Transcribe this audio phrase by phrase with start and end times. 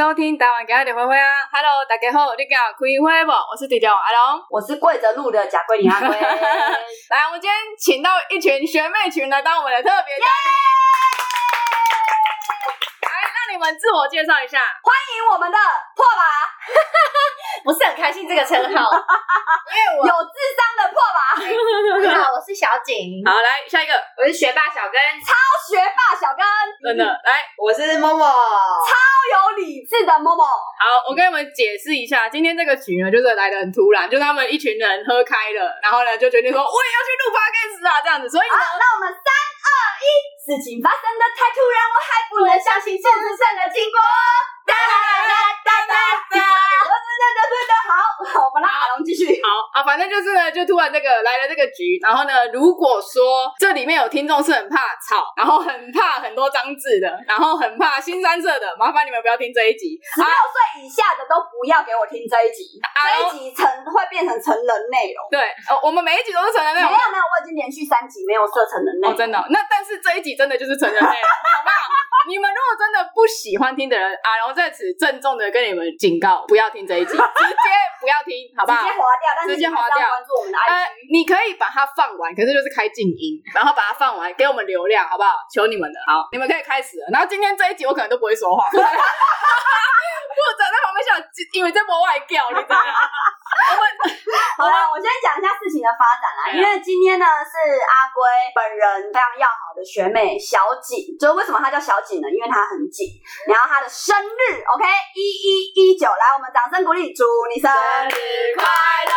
[0.00, 3.30] 收听台湾家的灰灰啊！Hello，大家好，你敢有开会不？
[3.30, 6.08] 我是迪龙阿龙，我是跪着录的贾桂林阿龟。
[7.12, 10.48] 来，我们今天请到一群学妹群来当我们的特别嘉宾。
[13.04, 14.60] 来，让你们自我介绍一下。
[14.80, 15.58] 欢迎我们的
[15.94, 16.24] 破爸，
[17.64, 18.90] 不是很开心这个称号，
[19.70, 21.18] 因为我有智商的破吧。
[21.40, 23.22] 你好，我是小景。
[23.24, 25.32] 好，来下一个，我是学霸小根，超
[25.68, 26.44] 学霸小根。
[26.82, 28.90] 真的，来，我是某某，超
[29.30, 30.42] 有理智的某某。
[30.44, 38.28] 好，我跟你们解释一下，今天这个局呢，就是来的很突然，就他们一群人喝开了，然后呢就决定说我也要去录 podcast 啊，这样子。
[38.28, 39.68] 所以呢，那我们三二
[40.00, 40.06] 一，
[40.40, 44.00] 事情发生的太突然，我还不能相信事实上的经过。
[44.70, 44.74] 哒
[45.26, 45.34] 哒
[45.66, 45.94] 哒哒
[46.30, 46.38] 哒哒。
[47.90, 49.26] 好，我们让阿龙继续。
[49.42, 59.98] 好啊，反正就是呢，就突然这个来了这个局，然后呢，如果说这里面有听众是很怕吵，然后很怕很多脏字的，然后很怕新三色的，麻烦你们不要听这一集。
[60.14, 65.26] 十六岁以下的都不要给我听这一集，这一集成会变成成人内容。
[65.30, 66.90] 对，哦，我们每一集都是成人内容。
[66.90, 69.10] 没有没有，我已经连续三集没有设成人内容。
[69.10, 69.36] 哦，真的。
[69.50, 71.74] 那但是这一集真的就是成人内容，好不好？
[72.28, 77.22] 你们如果真的不喜欢听的人，阿龙在此郑重的跟你们警告，不要听这一集，直接
[78.00, 78.82] 不要听，好不好？
[78.82, 80.08] 直接划掉，但是直接划掉。
[80.08, 85.34] 关注我们的 IG，、呃、你可以把它放完，可是就是开静音，然后把它放完，给我们流量，好不好？
[85.52, 87.08] 求你们了，好，你们可以开始了。
[87.12, 91.16] 然后今天这一集我可能都不会说话， 负责在旁边想，
[91.54, 92.84] 因为这波外调，你知道吗？
[93.60, 93.84] 我 们
[94.56, 96.40] 好了，我先讲一下事情的发展啦。
[96.52, 98.20] 因为今天呢是阿龟
[98.54, 102.28] 本人非常要好的学妹小景，就是为什么她叫小景呢？
[102.28, 103.08] 因为她很紧，
[103.46, 108.14] 然后她的生日，OK，一一一九，来，我们掌声鼓励，祝你生日
[108.56, 108.64] 快
[109.08, 109.14] 乐，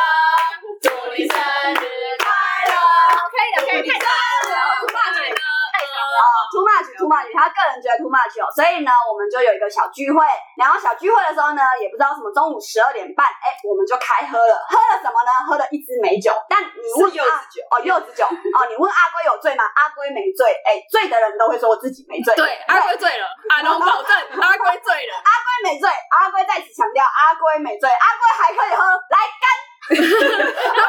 [0.81, 1.83] 祝你生日
[2.19, 2.27] 快
[2.71, 2.75] 乐
[3.23, 4.83] ，OK 的，可以太长了
[6.51, 10.21] ，Too much，Too much，他个人觉得 Too much 哦，所以呢，我们就有一个小聚会。
[10.57, 14.55] 然后小聚会的时候呢，也不知道什么，中午十二点半，哎，我们就开喝了。
[14.69, 15.31] 喝了什么呢？
[15.47, 16.31] 喝了一支美酒。
[16.47, 19.63] 但你问柚子酒哦，柚子酒哦，你问阿龟有醉吗？
[19.63, 20.45] 阿龟没醉。
[20.63, 22.35] 哎，醉的人都会说我自己没醉。
[22.35, 25.89] 对，阿龟醉了，阿龙保证阿龟醉了，阿龟没醉。
[25.89, 29.45] 阿龟在此强调，阿龟没醉，阿龟还可以喝，来干。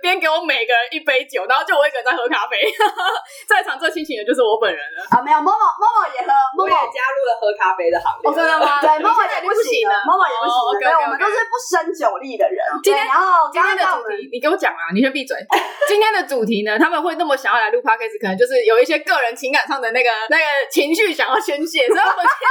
[0.00, 2.56] 边给我每个人一杯酒，然后就我一个人在喝咖啡。
[3.48, 5.02] 在场最清醒的就是我本人了。
[5.10, 8.32] 啊，没有，默默默默也喝，默默也加入了喝咖啡的行列。
[8.32, 8.80] 真的吗？
[8.80, 10.68] 对，默默也不行了，默默也不行了。
[10.80, 12.58] 对，我们都是不生酒力的人。
[12.82, 15.36] 今天，然后今天的主题，你给我讲啊，你先闭嘴。
[15.88, 22.48] 今天的主题呢，他们会那么想要来录 podcast，可能就是有一些个人情感上的那个那个情绪想要宣泄，所以我们今天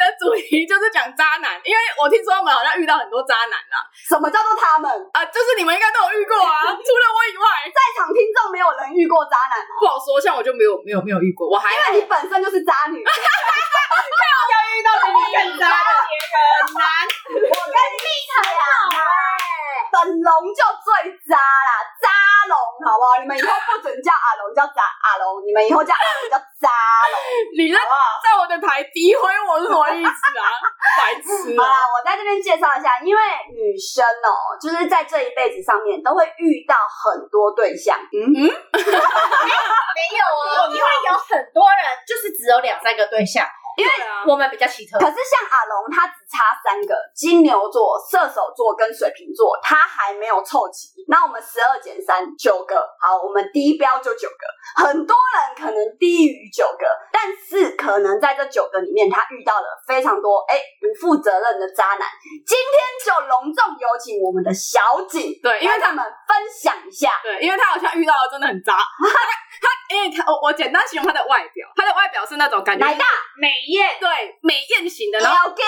[0.00, 3.84] 的主题就是讲渣男，因为我听说他们好像遇到很多渣男啊。
[3.92, 5.20] 什么叫做他们啊？
[5.28, 9.76] 就是你们应该都有遇过啊，除了我以外，在场听众没有人遇过渣男吗？
[9.76, 16.40] 不好说，像我就没有没有没有遇过，我还因为你本身就是渣女， 要遇到比你更渣的也很
[16.80, 16.88] 难。
[17.28, 19.59] 我跟你比很好哎。
[19.90, 21.70] 本龙就最渣啦，
[22.00, 22.06] 渣
[22.48, 22.56] 龙，
[22.86, 23.20] 好不好？
[23.20, 25.42] 你们以后不准叫阿龙，叫渣阿龙。
[25.44, 26.70] 你们以后叫阿龙叫渣
[27.10, 27.14] 龙。
[27.58, 30.46] 你在在我的台诋毁我是什么意思啊？
[30.98, 31.54] 白痴！
[31.58, 33.20] 好啦，我在这边介绍一下，因为
[33.54, 37.98] 女生哦，就是在这一辈子上面都会遇到很多对象。
[38.10, 43.46] 嗯嗯， 没有哦，因为有很多人就是只有两三个对象。
[43.80, 43.92] 因为
[44.28, 50.88] 我们比较奇特，可是像阿龙，他只差三个：金牛座、射手座跟水瓶座，他还没有凑齐。
[51.08, 52.76] 那我们十二减三，九个。
[53.00, 54.84] 好，我们低标就九个。
[54.84, 62.06] 很多人可能低于九个，但是可能在这九个里面，他遇到了非常多哎不负责任的渣男。
[62.46, 68.76] 今天就隆重有请我们的小景，对，因为他们分享一下，对，因为他好像遇到了真的很渣。
[68.76, 73.04] 他因为他我我简单形容他的外表，他的外表是那种感觉奶大
[73.36, 74.08] 美艳，对。
[74.42, 75.62] 美艳型的，然后对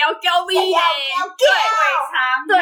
[0.00, 0.78] 要高 V 耶，
[1.36, 1.54] 对腿
[2.10, 2.18] 长，
[2.48, 2.56] 对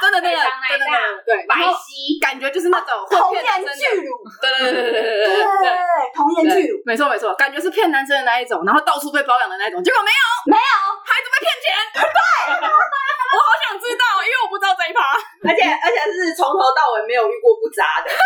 [0.00, 0.96] 真的真的真的
[1.26, 3.42] 对白皙，感觉就是那种童颜
[3.76, 5.68] 巨乳，对对对对对对对
[6.14, 10.22] 童颜巨乳，没错没错，感觉是骗男生的那一种，然后到处被包养的那种，结果没有。
[10.46, 11.68] 没有，孩子被骗钱，
[12.00, 12.08] 对，
[12.56, 15.12] 我好想知道，因为我不知道这一趴，
[15.44, 18.08] 而且而且是从头到尾没有遇过不渣的。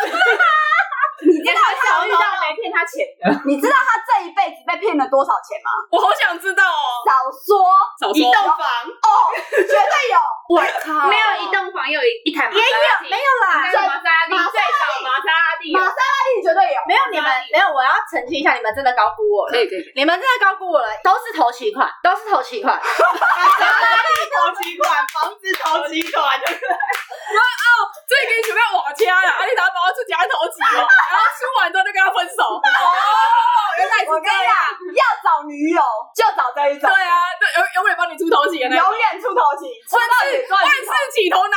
[1.24, 3.32] 你知道他遇到没骗他钱的？
[3.46, 5.68] 你知道他这一辈子被骗了多少钱吗？
[5.90, 7.02] 我好想知道哦。
[7.08, 7.64] 少说，
[8.00, 8.16] 少说。
[8.16, 9.08] 一栋房哦，
[9.50, 10.18] 绝对有。
[10.44, 13.08] 我靠，没有一栋房，有一一台玛莎拉蒂。
[13.08, 16.78] 没有啦，玛莎拉蒂最少玛莎拉蒂，玛莎拉蒂绝对有。
[16.86, 19.52] 没有你们，没有，我要澄清一下，你们真的高估我了。
[19.52, 22.76] 可以可以，你们真的高估我了，都是头期款，都是头期款。
[22.76, 24.84] 玛莎拉蒂头期款，
[25.16, 26.68] 房子头期款，对不对？
[26.68, 30.84] 然后哦，这个准备要瓦掐了，而且他把我自己还头期哦。
[30.84, 32.60] 然后吃完之后就跟他分手，哦，
[33.80, 34.52] 原来是这样。
[34.92, 35.80] 要找女友
[36.14, 36.84] 就找这一种。
[36.84, 38.92] 对啊，对，永永远帮你出头期的那永种。
[38.92, 41.54] 远出头期，出到底赚万事起头难。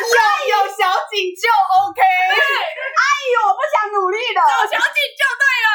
[0.00, 0.18] 有
[0.50, 2.02] 有小景就 OK。
[2.02, 4.42] 阿姨，我不想努力了。
[4.42, 5.70] 找小景就对了。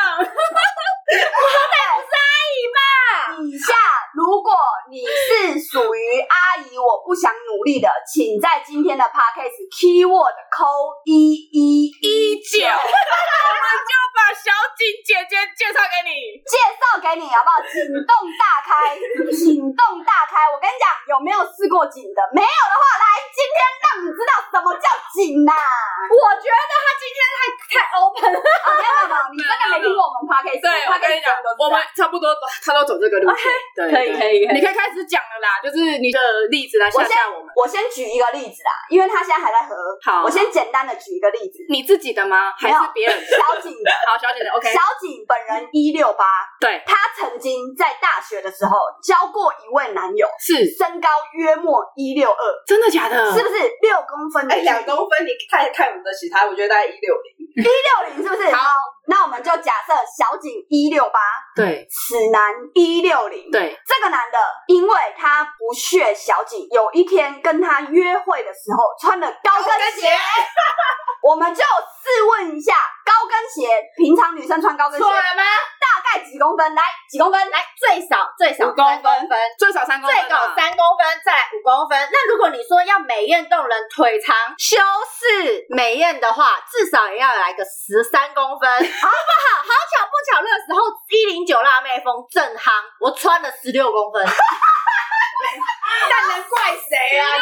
[3.36, 3.76] 以下，
[4.16, 4.56] 如果
[4.90, 10.66] 你是属于阿姨，我不想努力的，请在今天的 podcast keyword 扣
[11.06, 16.42] 一一一九，我们就把小景姐姐介绍给你。
[16.48, 17.60] 介绍给你好不好？
[17.68, 18.96] 景洞大开，
[19.36, 20.48] 景洞大开。
[20.50, 22.20] 我跟你讲，有没有试过景的？
[22.34, 23.06] 没有的话，来，
[23.36, 25.76] 今天让你知道什么叫景呐、啊。
[26.08, 27.38] 我觉得他今天太
[27.68, 28.40] 太 open 了。
[28.40, 30.64] 啊，没有没有没有，你真的没听过我们 podcast？
[30.64, 32.32] 对，我跟你讲，我们差不多，
[32.64, 33.44] 他都走这个路线。
[33.76, 36.20] 对，可以可以可以你可以开始讲了啦，就是你的
[36.50, 37.48] 例子来吓吓我们。
[37.56, 39.76] 我先举一个例子啊，因为他现在还在喝。
[40.04, 41.64] 好，我先简单的举一个例子。
[41.70, 42.52] 你自己的吗？
[42.60, 43.26] 还是别人的？
[43.26, 43.92] 小景的。
[44.06, 44.52] 好，小景的。
[44.52, 44.68] OK。
[44.74, 46.26] 小景本人一六八，
[46.66, 48.72] 对，他曾经在大学的时候
[49.04, 53.32] 交过一位男友，是身高约莫一六二，真的假的？
[53.32, 54.56] 是不是六公分的？
[54.56, 57.46] 哎，两公分，你太看不得起他，我觉得大概一六零。
[57.56, 58.52] 一六零是不是？
[58.52, 58.66] 好，
[59.08, 61.20] 那我们就假设小景一六八，
[61.56, 70.10] 对，此男一六零，对，这个男的，因为他不屑小景，有一天跟他约会的时候穿了高跟鞋，
[71.24, 72.74] 我们就试问一下，
[73.06, 75.44] 高跟鞋平常女生穿高跟鞋错了吗？
[75.80, 76.76] 大概几公分？
[76.76, 77.40] 来，几公分？
[77.50, 81.98] 来，最少最少五公分三公分，最少三公最高三公分，再来五公分。
[82.12, 84.78] 那如果你说要美艳动人、腿长、修
[85.10, 88.70] 饰美艳的话，至少也要来个十三公分，
[89.02, 89.48] 好不好？
[89.66, 94.26] 好巧不巧，那个时候一零九辣妹风正夯，我穿了十六公分。
[96.10, 97.26] 那能怪谁啊？
[97.36, 97.42] 你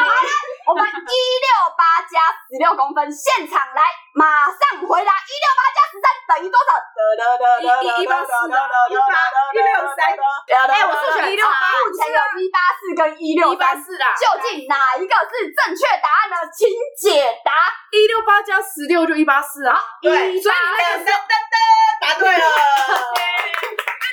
[0.66, 3.82] 我们一六八加十六公分，现场来，
[4.14, 7.44] 马上回答，一六八加十三等于多少得得得？
[8.00, 8.60] 一八四啊
[8.90, 9.14] 一八
[9.52, 10.16] 一六三。
[10.72, 11.54] 哎，我数学一六八
[11.84, 16.36] 目前有一八四跟一六一八三，四啦，究竟哪一个是正确答案呢？
[16.56, 17.52] 请解答。
[17.92, 19.80] 一六八加十六就一八四啊。
[20.02, 21.56] 对，所以你那个噔噔噔，
[22.02, 22.46] 答对了。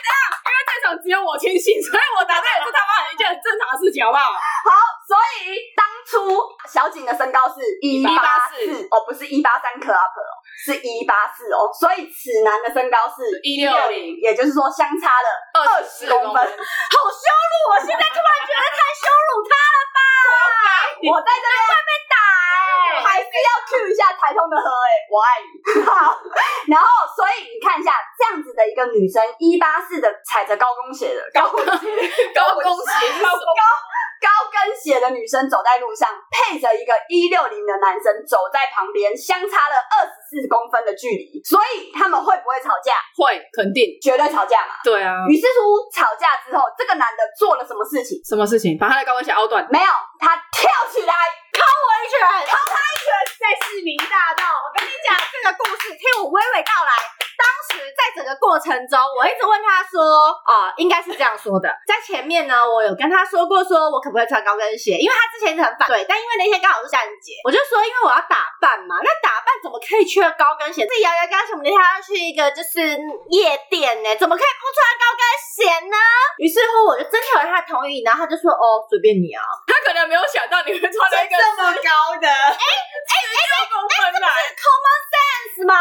[0.00, 4.32] 因为这场只有我清醒，所以我答对也是他妈的一件很正常的事情，好不好？
[4.32, 4.70] 好，
[5.06, 10.32] 所以当初小景的身高是一八四184哦，不是一八三 club 哦，
[10.64, 17.52] 是一八四哦，所以此男的身高是一六零也就是说相差了二十公分，好羞辱！
[17.70, 20.00] 我现在突然觉得太羞辱他了吧？
[21.00, 21.80] 我在这边
[24.35, 25.53] 通的喝哎，我爱你。
[25.82, 26.15] 好，
[26.69, 31.87] 然后所以你看一下这样子的一个女生，一八四的踩着高跟鞋的高跟鞋
[32.35, 33.61] 高跟鞋是什么
[34.21, 42.93] 高跟鞋的女生走在路上，配着一个一六零的男生走在旁边，相差了二十四公分的距离，所以他们会不会吵架？
[43.17, 43.97] 会，肯定。
[44.03, 44.76] 绝对吵架嘛。
[44.85, 45.25] 对啊。
[45.26, 48.21] 于是乎，吵架之后，这个男的做了什么事情？
[48.23, 48.76] 什么事情？
[48.76, 49.67] 把他的高跟鞋凹断？
[49.73, 51.15] 没有，他跳起来
[51.52, 53.08] 敲我一拳，敲他一拳，
[53.38, 54.43] 在市民大道。
[54.62, 56.93] 我跟你讲这个故事，听我娓娓道来。
[57.41, 61.73] 当时在整个过程中，我一直问他说：“啊、呃，应该是这样说的。
[61.88, 65.00] 在前面呢，我有跟他说过，说我可不可以穿高跟鞋？
[65.00, 70.85] 因为他之前是很反对，但因为那天刚好是圣诞节，我就说，因为我要打扮嘛，那打扮怎么可以缺高跟鞋？
[70.85, 73.00] 是摇摇刚才我们那天要去一个就是
[73.33, 75.97] 夜店呢，怎么可以不穿高跟鞋呢？
[76.37, 79.40] 于是乎，我就征求了他的同意，然后他就说：哦，随便你啊。
[79.64, 81.90] 他可能没有想到你会穿了一个这么高
[82.21, 84.28] 的，哎哎六公分来。
[84.61, 85.75] common sense 吗？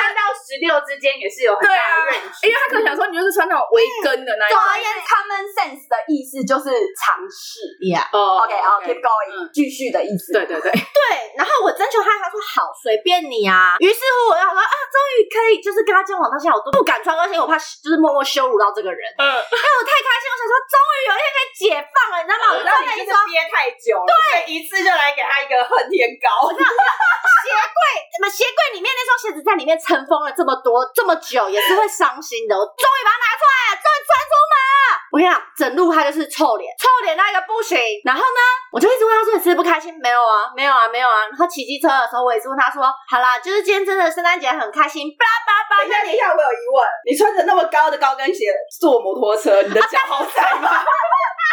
[0.00, 4.58] 三到十六之间也是有很大的 range，因为他可能想说你就是穿那种围跟的那一种。
[4.58, 7.60] 总而言之，common sense 的意思就是尝试。
[7.90, 10.32] 呀哦 OK，好，keep going，继续的意思。
[10.32, 10.70] 对对对。
[10.72, 11.00] 对，
[11.36, 13.76] 然后我征求他，他说好，随便你啊。
[13.80, 19.00] 于是乎，我要说啊，终于可以就是跟他交往到现在，我都不敢穿高跟鞋，我怕就是默默羞辱到这个人。
[19.18, 19.24] 嗯。
[19.24, 22.44] 哎，我太开心，我想说，终于有一天可以解放了，你知道吗？
[22.54, 26.48] 我然后你就是憋太久了，对，一次就来给他一个恨天高。
[26.50, 27.78] 鞋柜，
[28.16, 32.56] 什么鞋柜里面那双鞋子在里面尘封了这么多这么久，也是会伤心的。
[32.56, 34.84] 我终于把它拿出来了，终于穿出门了。
[35.12, 37.78] 我跟你讲，整路他就是臭脸，臭脸那个不行。
[38.04, 38.40] 然后呢，
[38.72, 41.28] 我就一直问他说：“你是不是不开心？”没有啊，没有啊，没有啊。
[41.28, 45.82] 然后骑机车的时候，我也是问他说：“好啦，就是今天真的圣诞节很开心。”巴拉巴拉巴拉。
[45.84, 48.48] 等一下，等一下，我有疑问，你穿着那么高的高跟鞋
[48.80, 50.70] 坐摩托车，你的脚好踩吗？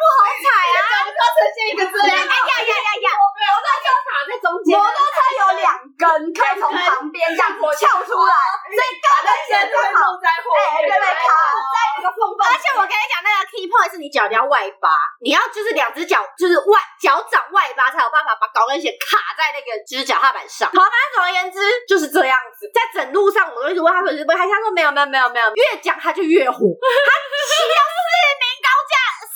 [0.00, 0.48] 不好踩
[0.80, 0.80] 啊！
[1.04, 3.08] 要呈现一个这样，哎呀呀呀呀！
[3.36, 5.68] 摩托车卡在中间，摩托车有两
[6.00, 8.34] 根可以从旁边这样子翘出来，
[8.72, 11.28] 所以刚才前面会露在后哎，对对，卡
[11.68, 12.40] 在那个缝缝。
[12.48, 14.88] 而且我跟你讲，那个 key point 是你脚你要外八，
[15.20, 20.68] 你要就是两只脚就是外脚掌外八才有办法把高跟鞋卡在那个就是脚踏板上。
[20.72, 22.64] 好，反正总而言之就是这样子。
[22.72, 24.38] 在整路上，我都一直问他，是不是？
[24.40, 26.56] 他说没有没有没有没有，越讲他就越火。
[26.56, 27.10] 他
[27.44, 27.98] 骑到四
[28.40, 28.44] 明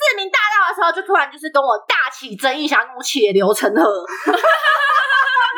[0.05, 3.83] 四明大道的时候，就突然就是跟我大起争议，想要跟我血流成河。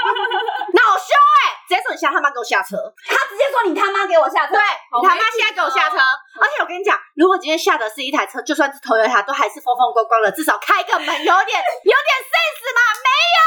[0.07, 1.11] 恼羞
[1.43, 1.59] 哎！
[1.67, 2.77] 直接说你现在他妈给我下车！
[3.09, 5.99] 他直接说你他妈给我下车，对，你他妈现在给我下车！
[6.39, 12.81] 而且我跟你讲，如果今天下的是一台车，就算是 Toyota，都还是风风光光的，至少开个门有点有点 sense 嘛？
[13.03, 13.43] 没有，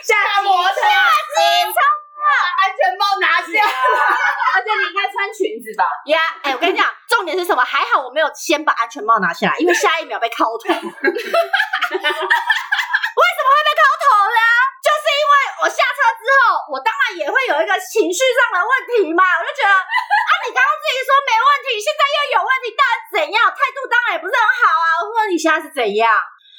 [0.00, 0.88] 下摩托车，下
[1.36, 1.76] 机车，
[2.32, 3.60] 安全帽拿下，
[4.54, 5.84] 而且你应该穿裙子吧？
[6.06, 7.62] 呀，哎，我跟你讲，重点是什么？
[7.64, 10.58] 还好我没有先把安全帽拿下来，因为下一秒被敲头。
[10.72, 10.84] 为什
[13.44, 14.38] 么会被敲头呢？
[14.82, 15.30] 就是因为
[15.62, 23.46] 我下车之后，我当然也会有一个情绪上的问题嘛，我就觉得啊，你刚刚自己说没问题，现在又有问题，到底怎样？
[23.52, 24.88] 态度当然也不是很好啊。
[25.04, 26.08] 我说你现在是怎样？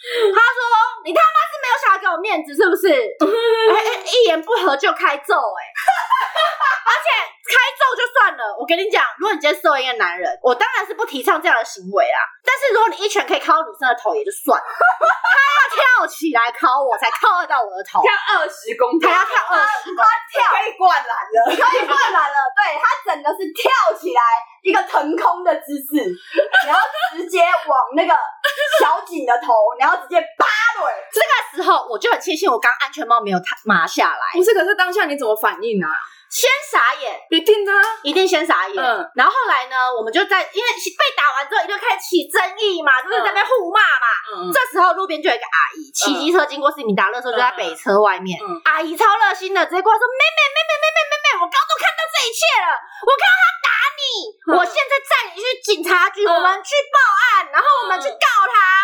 [0.03, 0.59] 他说
[1.05, 2.87] 你他妈是没有想要给我面子是不是？
[2.91, 5.69] 哎哎，一言不合就开揍哎、欸，
[6.91, 7.07] 而且
[7.43, 12.23] 开揍就算了，我跟你讲，如果你今天收一个男人，我当然是不提倡这样的行为啦。
[12.39, 22.37] 但是如果你一拳可以敲到女生的头也就算了，他要跳起来敲我才敲得到我的头，跳二十公分，他要跳二十公分，跳可以灌篮了，可以灌篮了。
[22.55, 24.21] 对，他整个是跳起来
[24.63, 25.99] 一个腾空的姿势，
[26.63, 26.79] 然后
[27.11, 28.15] 直接往那个
[28.79, 30.47] 小景的头，然后直接扒
[30.79, 30.87] 腿。
[31.11, 35.91] 这个时候我就很庆幸我刚安全帽没有拿下来，不是，可是当下你怎么反应啊？
[36.33, 38.73] 先傻眼，一定啊，一定先傻眼。
[38.73, 44.07] 嗯，然后后来呢，我们就在因为被打完之后，一定开始起争议嘛，就是在那边互骂嘛。
[44.33, 48.41] 嗯，这时候路边就有一个阿姨骑机车经过斯米达勒的时候，就在北车外面。
[48.41, 53.69] 嗯，阿姨超热心的，直接过来说：“妹妹，妹妹，妹妹，妹妹，我刚刚都看到这一切了，我看到他打
[54.03, 58.83] 你，我现在载你去警察局，我们去报案，然后我们去告他。”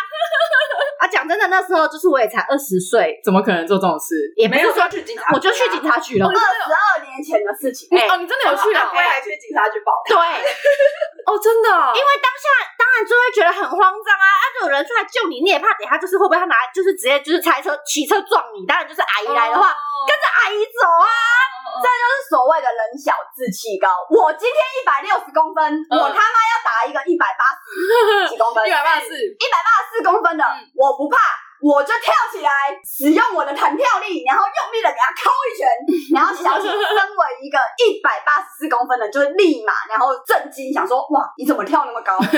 [0.99, 4.19] 啊，讲真的，那时候就是我也才二十岁，怎么可能做这种事？
[4.35, 6.27] 也没有说去警察，我就去警察局了。
[6.27, 8.91] 二十二年前的事情，哎哦，你真的有去啊？
[8.91, 9.95] 我还去警察局报。
[10.07, 10.15] 对，
[11.23, 12.45] 哦，真的，因为当下
[12.75, 14.27] 当然就会觉得很慌张啊！
[14.27, 18.65] 啊，就有人出来救你，你也怕等下就是会不会他拿就是直接就是开车骑车撞你？
[18.67, 19.71] 当然就是阿姨来的话，
[20.03, 21.07] 跟着阿姨走啊！
[21.81, 23.87] 这就是所谓的人小志气高。
[24.11, 25.59] 我今天一百六十公分，
[25.89, 30.43] 我他妈要打一个一百八十几公分， 一百八十四，一百八十四公分的，
[30.75, 31.17] 我不怕。
[31.61, 32.49] 我就跳起来，
[32.83, 35.67] 使用我的弹跳力，然后用力的给他敲一拳，
[36.15, 42.17] 然后小姐身为一个一百八十四公分的，就会立马然后震惊，想说哇，你怎么跳那么高？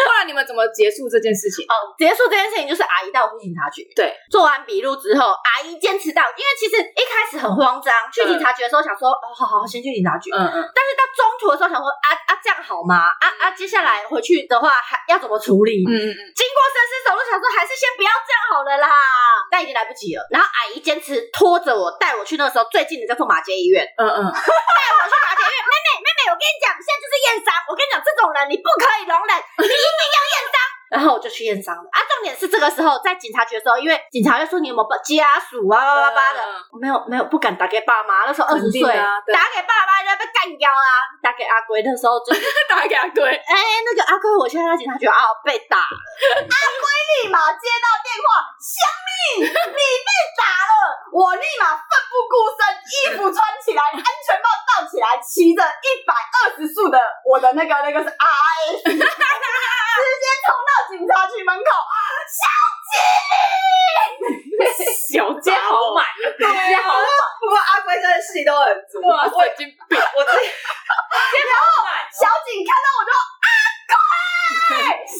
[0.00, 1.64] 后来你们怎么结束这件事情？
[1.68, 3.86] 哦，结束这件事情就是阿姨带我去警察局。
[3.94, 10.30] 对，做完笔录之后，阿姨坚持到，因为其实一开始很慌张，去警察局的时候想说，哦，好好好，先去警察局。
[10.32, 10.52] 嗯嗯。
[10.74, 13.12] 但是到中途的时候想说，啊啊，这样好吗？
[13.20, 15.84] 啊啊，接下来回去的话还要怎么处理？
[15.86, 16.20] 嗯嗯嗯。
[16.34, 18.88] 经过深思熟虑，想说还是先不要这样好了啦，
[19.50, 20.26] 但已经来不及了。
[20.30, 23.84] 然后阿姨坚持拖着我带我去那个时候最近的叫做马街医院。
[23.96, 24.16] 嗯嗯。
[24.32, 27.52] 带我去马街医院，妹妹妹妹，我跟你讲，现在就是验伤。
[27.68, 29.32] 我跟你讲，这种人你不可以容忍。
[29.36, 30.56] 你一定要验伤，
[30.90, 31.98] 然后我就去验伤了啊！
[32.02, 36.42] 重点是这个时候在警察局的时候，因为警察就说你有没有家属啊，叭叭叭的，
[36.82, 38.26] 没有没有，不敢打给爸妈。
[38.26, 41.06] 那时候二十岁，啊打给爸妈就要被干掉啦。
[41.22, 42.34] 打给阿龟的时候就
[42.68, 43.54] 打给阿龟，哎，
[43.86, 45.14] 那个阿龟，我现在在警察局啊，
[45.46, 45.94] 被打了。
[46.42, 50.74] 阿龟立马接到电话，香蜜，你被打了，
[51.14, 58.90] 我立马奋不顾身，衣服穿起来，安全帽罩起来，骑着一百二十速的我的那个那个是 RS。
[58.90, 58.98] 直
[60.20, 61.70] 接冲到警察局门口，
[62.30, 62.46] 小
[62.90, 62.94] 姐，
[65.10, 66.04] 小姐好满，
[66.38, 66.78] 对啊，
[67.40, 70.46] 不过阿龟真的戏都很足，哇，我已经病，我自己，
[71.48, 71.64] 然后
[72.12, 73.48] 小景看到我就阿
[73.90, 73.94] 龟，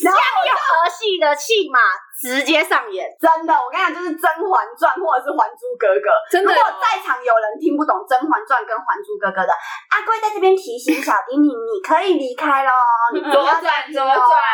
[0.05, 1.81] 然后有儿戏的戏码
[2.21, 6.53] 直接上演，真的，我跟你讲，就是《甄嬛传》或者是《还珠格格》，真的。
[6.53, 9.53] 如果在场有人听不懂《甄嬛传》跟《还珠格格》的，
[9.91, 12.71] 阿贵在这边提醒小丁你，你可以离开喽，
[13.15, 14.50] 你不要再左转，左转，拜拜，拜拜，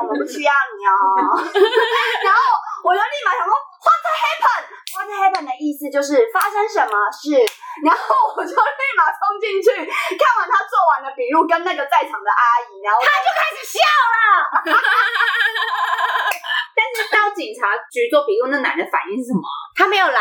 [0.00, 0.94] 我们不需要你哦。
[2.24, 2.38] 然后
[2.82, 7.34] 我就立马想说，What happened？What happened 的意思就是发生什么事？
[7.82, 8.02] 然后
[8.36, 14.64] 我就立马冲进去，看完他做完的笔录跟那个在场的阿姨，然后他就开始笑了。
[16.74, 19.42] 但是到警察局做笔录，那男的反应是什么？
[19.74, 20.20] 他没有来，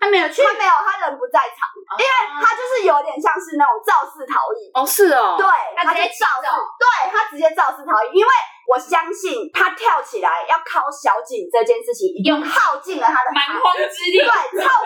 [0.00, 1.68] 他没有去，他没有，他人不在场，
[2.00, 4.72] 因为他就是有点像是那种肇事逃逸。
[4.72, 5.44] 哦，是哦，对，
[5.76, 6.48] 他直接肇事，
[6.80, 8.32] 对他直接肇事逃逸，因为
[8.66, 14.82] 我相信他跳起来要靠小景这件事情，已经耗尽了他的蛮荒之力，对，耗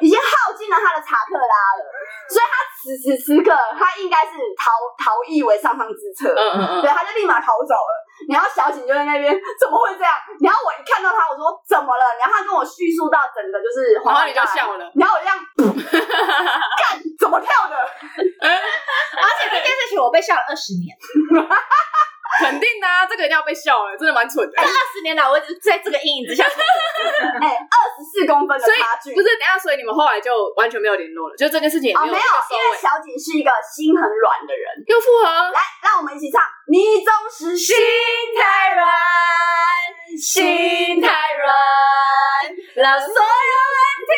[0.00, 1.82] 已经耗尽了他的查克拉了，
[2.28, 8.04] 所以他此时此刻他应该是逃逃逸为上上之策，嗯嗯嗯，对，他就立马逃走了。
[8.28, 9.28] 然后小景就在那边，
[9.60, 10.12] 怎么会这样？
[10.40, 12.04] 然后我一看到他，我说怎么了？
[12.18, 15.36] 然后他跟我叙述到整个就是，然后你就笑了，然后我这样，
[16.80, 17.76] 干怎么跳的？
[17.76, 20.96] 而 且这件事情我被笑了二十年。
[22.42, 24.52] 肯定的啊，这个一定要被笑了，真的蛮蠢的。
[24.56, 26.44] 这二十年来，我一直在这个阴影之下。
[26.46, 29.28] 哎，二十四公分的差距，不是？
[29.38, 32.12] 等下，所以你们后来就完全没有联络了，就这件事情也没有。
[32.12, 35.50] 哦，没有，因为小景是一个心很软的人，又复合。
[35.50, 36.42] 来，让我们一起唱。
[36.68, 37.76] 你总是心
[38.34, 38.86] 太软，
[40.18, 41.54] 心太软，
[42.74, 44.12] 让所有问题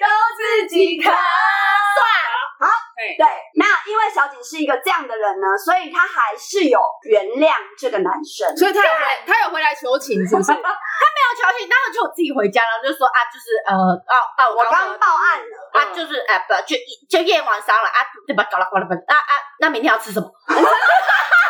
[0.00, 0.06] 都
[0.36, 1.14] 自己看。
[2.96, 6.78] 对，那因为小景是一个这样的人呢，所以他还是有
[7.10, 10.54] 原谅这个男生，所以他有回他有回来求情，是不是？
[10.54, 13.74] 他没有求情，当然就我自己回家了，就说啊，就是呃，
[14.06, 16.78] 啊啊，我刚刚报案了，啊，就是哎不，就
[17.10, 18.46] 就验完伤了啊，对吧？
[18.50, 20.30] 搞了搞了搞了，啊啊，那明天要吃什么？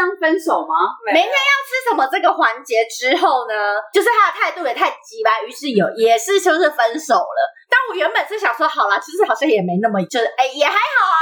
[0.00, 0.08] 好烂哦！
[0.08, 0.96] 马上分手吗？
[1.12, 2.08] 明天要吃什么？
[2.10, 7.40] 这个环节之后呢，就是他的态度也太急吧，于是有也是就是分手了。
[7.68, 11.20] 但我原本是想说，好啦，其实好像也没那么，就是哎、也还好啊。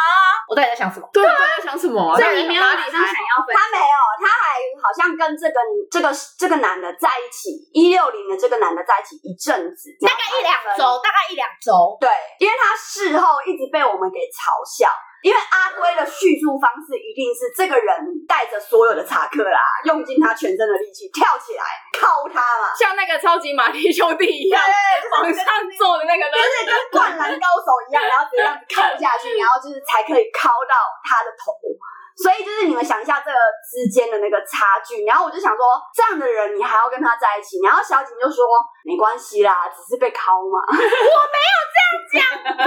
[0.48, 1.08] 我到底在想什么？
[1.12, 2.16] 对啊，在想什么？
[2.16, 2.62] 所以你没有。
[2.62, 3.52] 马上想要分？
[3.52, 6.08] 他没有，他还好像跟这个这个
[6.38, 11.98] 这个男的在一起，一六零的这个男的在一起一阵子，大概一两周，大概一两周。
[12.00, 12.08] 对，
[12.38, 14.88] 因为他事后一直被我们给嘲笑。
[15.22, 17.90] 因为阿龟的叙述方式一定是这个人
[18.26, 21.64] 带着所有的查克拉，用尽他全身的力气跳起来
[21.98, 24.62] 敲他嘛，像那个超级玛丽兄弟一样，
[25.18, 25.44] 往上
[25.76, 31.52] 坐的那个人，就是跟灌篮高手一样，然后这样子敲下去，然后就是才可以敲到他的头。
[32.18, 37.58] 所以就是你们想一下这个之间的那个差距，然后我就想说，这样的人你还要跟他在一起？
[37.62, 38.46] 然后小景就说
[38.82, 40.58] 没关系啦，只是被敲嘛。
[40.66, 42.64] 我没有这样讲吧？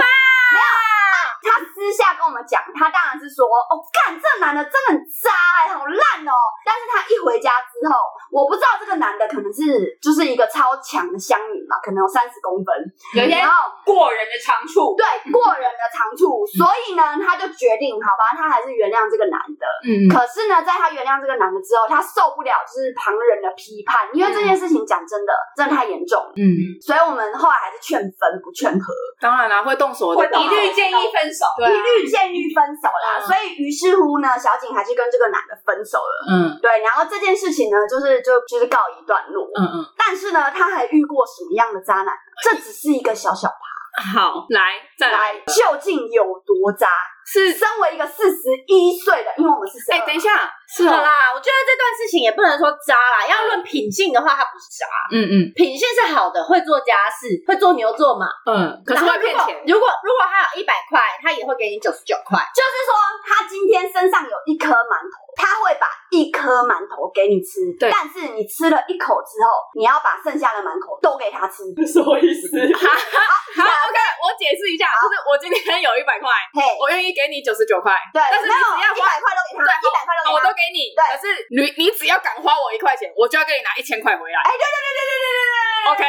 [0.52, 1.01] 没有。
[1.42, 6.32] 他私下跟我们讲，他当然是说，哦，干这男的真的很渣哎、欸，好烂哦。
[6.64, 7.98] 但是他一回家之后，
[8.30, 12.70] 我不知道这个男的可能是就是一个超强的乡民嘛，可能有三十公分，
[13.18, 13.42] 有些
[13.84, 15.02] 过人的长处，对，
[15.34, 16.46] 过人的长处。
[16.46, 19.66] 所以呢，他就决定，好吧，他还是原谅这个男的。
[19.82, 20.06] 嗯。
[20.06, 26.22] 可是呢，在他原谅这个男的之后，他受不了就是旁人的批判，因为这件事情讲真的，真的太严重。
[26.38, 26.78] 嗯。
[26.78, 28.94] 所以我们后来还是劝分不劝和。
[29.20, 31.31] 当然啦，会动手的，一律建议分。
[31.32, 36.14] 一遇见遇分手啦，所以于是乎呢，小景还是跟这个男的分手了。
[36.28, 39.46] 嗯，对，然后这件事情呢，就是就就是告一段落。
[39.56, 42.14] 嗯嗯，但是呢，他还遇过什么样的渣男？
[42.42, 44.20] 这只是一个小小趴。
[44.20, 44.60] 好，来
[44.98, 46.88] 再来，究竟有多渣？
[47.32, 49.96] 是身为一个四十一岁的，因为我们是谁？
[49.96, 54.84] 哎，等一下，是啦，我觉得这段事情也不能说渣啦，要论品性的话，他不是渣。
[55.08, 58.28] 嗯嗯，品性是好的，会做家事，会做牛做马。
[58.44, 59.64] 嗯，可是会骗钱。
[59.64, 62.36] 如果如果他有一百块，他也会给你九十九块。
[62.52, 62.92] 就是说，
[63.24, 67.72] 他今天身上有一颗馒头，他会把一颗馒头给你吃。
[67.80, 71.64] 对，但是你吃了一口之后，你要把剩下的馒头都给他吃。
[71.88, 72.60] 什么意思？
[72.76, 74.01] 好，好， OK，我
[74.34, 77.12] 解释一下，就是我今天有一百块，嘿，我愿意。
[77.12, 80.96] 给你九十九块，对，但是你只要花一百块都给他，一百块都给他，我都给你。
[80.96, 84.40] 对，可是你你只要敢花我一块钱，我就要给你拿一千块回来。
[84.40, 85.56] 哎，对对对对对对对对
[85.92, 86.02] ，OK，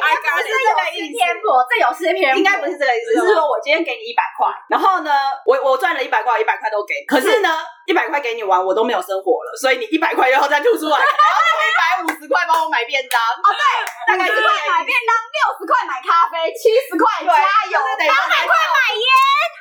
[0.00, 1.20] 不是这个意思，
[1.68, 5.12] 这有失偏颇，应该不是这个意思，是说我今天给你一百块，然后呢，
[5.44, 13.18] 我我赚了一百块，一百块都给，可是呢，一百块给你玩，我都没有生活了，所以你一百块又要再吐出来， 然后一百五十块帮我买便当。
[13.18, 13.64] 哦，对，
[14.06, 17.40] 大概是块买便当，六十块买咖啡，七十块加
[17.70, 19.08] 油，两百块买烟，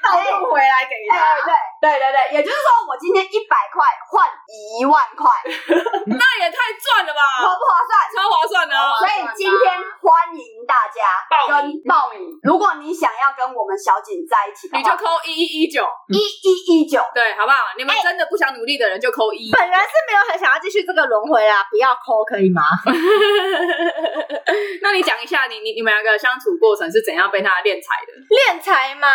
[0.03, 0.08] 倒
[0.39, 1.15] 吐回来给他。
[1.79, 5.32] 对对对，也就是说，我今天一百块换一万块，
[6.12, 7.21] 那也太赚了吧？
[7.39, 7.95] 划不划算？
[8.12, 8.99] 超划算的哦！
[8.99, 12.19] 所以今天欢迎大家跟报名。
[12.43, 17.71] 如果你想要跟我们小景在一起，你就扣一一一九一一一九，对，好不好？
[17.77, 19.51] 你们真的不想努力的人就扣一。
[19.51, 22.63] 本来是没有很想要继续这个轮回啊，不要扣可以吗？
[24.81, 28.13] 那你讲一下，你你你们两个相处过程是怎样被他敛财的？
[28.33, 29.07] 敛财嘛，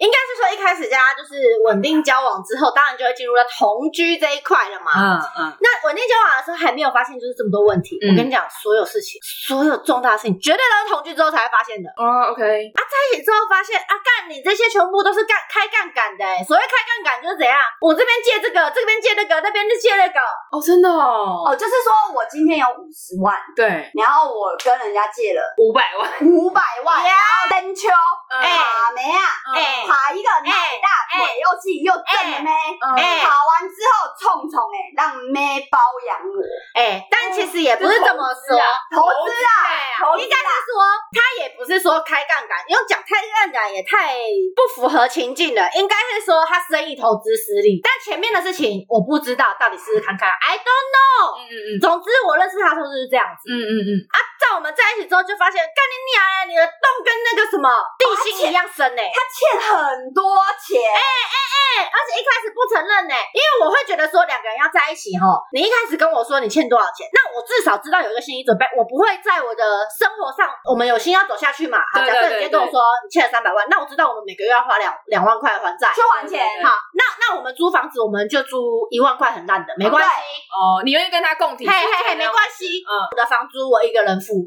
[0.00, 2.02] 应该是说一开始大家就是稳定。
[2.06, 4.92] 交往之后，当然就会进入了同居这一块了嘛。
[4.94, 5.52] 嗯嗯。
[5.60, 7.98] 那稳定交往的时候还没有发现就是这么多问题。
[8.02, 11.90] 嗯、我跟你讲，所有事情，所有重大的事情，绝对都是同居之后才会发现的。
[11.98, 12.42] 哦，OK。
[12.46, 16.22] 啊，在一起之后发现啊，干你这些全部都是干开杠杆的。
[16.44, 17.58] 所谓开杠杆就是怎样？
[17.80, 20.20] 我这边借这个，这边借那个，那边就借那个。
[20.50, 21.44] 哦，真的哦。
[21.46, 27.88] 哦，就是说我今天有五十万，对，然后我跟人家借了五百万，五百万，然后登秋，
[28.30, 28.58] 哎，
[28.94, 29.22] 没啊，
[29.54, 30.50] 哎，爬一个奶
[30.80, 32.50] 大腿又细又正的妹，
[32.80, 36.38] 跑完之后冲冲哎，让妹包养我。
[36.74, 38.58] 哎、但其实也不是这么说，
[38.92, 39.50] 投资啊，
[39.98, 44.16] 投资啊应该是说他也不是说开杠杆，因为讲开杠杆也太
[44.54, 45.68] 不符合情境了。
[45.74, 51.34] 应该是说他生意投资失利，但前面的事情我不知道，到底试试看看，I don't know。
[51.34, 53.50] 嗯嗯嗯总之我认识他的时候就是这样子。
[53.50, 57.66] 嗯嗯嗯，啊，在我们在一起之后就发现，干你娘呀，你的洞跟那个什么
[57.98, 59.10] 地心一样深呢、欸。
[59.10, 60.22] 他欠很多
[60.62, 61.36] 钱，哎哎
[61.82, 71.82] 哎，而且一开始不承认呢、欸，因为我会觉得说两个人要在一起哈，你一开始跟我说你欠多少钱，那我至少知道有一个心理准备，我不会在我的生活上，我们有心要走下去嘛。
[71.90, 76.44] 好，假设你今天跟我说你欠了三百万，那我知道我们每个月要花两两万块还债，去还钱。
[76.62, 80.10] 好，那那我们租房子，我们就租一万块很烂的，没关系。
[80.50, 81.66] 哦，你愿意跟他共体？
[81.66, 82.82] 嘿嘿嘿，没关系。
[82.82, 84.46] 嗯，我的房租我一个人付。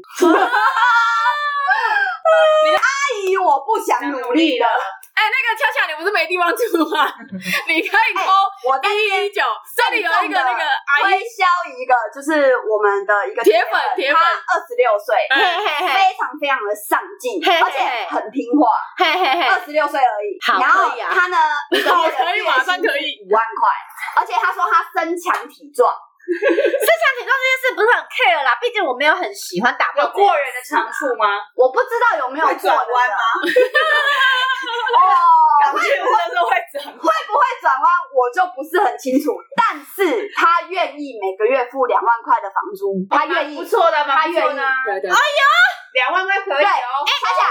[2.70, 2.82] 阿
[3.24, 4.66] 姨，我不想努力了。
[5.14, 7.12] 哎，那个恰恰，你不是没地方住吗？
[7.68, 8.24] 你可以抽
[8.68, 9.42] 我在一一九，
[9.76, 15.36] 这里有一个那个阿推，销一个，就是我们的一个铁粉铁粉他二十六岁，哎。
[15.36, 15.94] 嘿嘿嘿。
[15.94, 20.38] 非常非常的上进，嘿嘿而且很听话，嘿嘿嘿，二十六岁而已。
[20.40, 21.10] 好然后可以啊。
[21.12, 21.36] 他呢，
[21.70, 23.20] 一个好月可以月马上可以。
[23.20, 25.92] 五万块，而且他说他身强体壮，
[26.30, 30.02] 身强体壮这件事不是很 care 啦，毕竟我没有很喜欢打炮。
[30.02, 31.42] 有过人的长处吗？
[31.56, 33.16] 我不知道有没有会转弯吗？
[34.94, 34.98] 哦，
[35.64, 36.94] 感觉就是会转弯。
[37.00, 39.34] 会不会转弯，我就不是很清楚。
[39.56, 43.64] 但是他愿意每个月付两万块的房租，他愿意不。
[43.64, 45.10] 错的，他愿意对对，
[45.92, 47.02] 两万块可以对，哦。
[47.06, 47.42] 哎，恰恰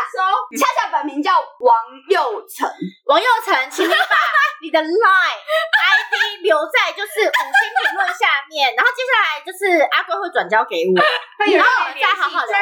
[0.57, 1.75] 恰恰本名叫王
[2.09, 2.69] 佑成，
[3.05, 4.15] 王佑成，请你把
[4.61, 12.53] 你的 Line ID 留在就是五星评论下面，然后接下来就是阿贵会转交给我，然后我们再好好聊。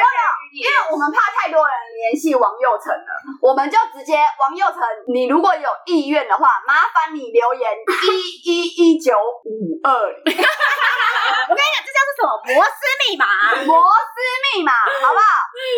[0.52, 3.10] 因为我们怕太多人联系王佑成了，
[3.42, 4.80] 我们就直接王佑成，
[5.12, 7.68] 你如果有意愿的话，麻烦你留言
[8.08, 9.12] 一一一九
[9.44, 13.26] 五二零， 我跟你讲，这叫做什么摩斯密码？
[13.66, 14.16] 摩斯
[14.56, 14.72] 密码，
[15.04, 15.28] 好不好？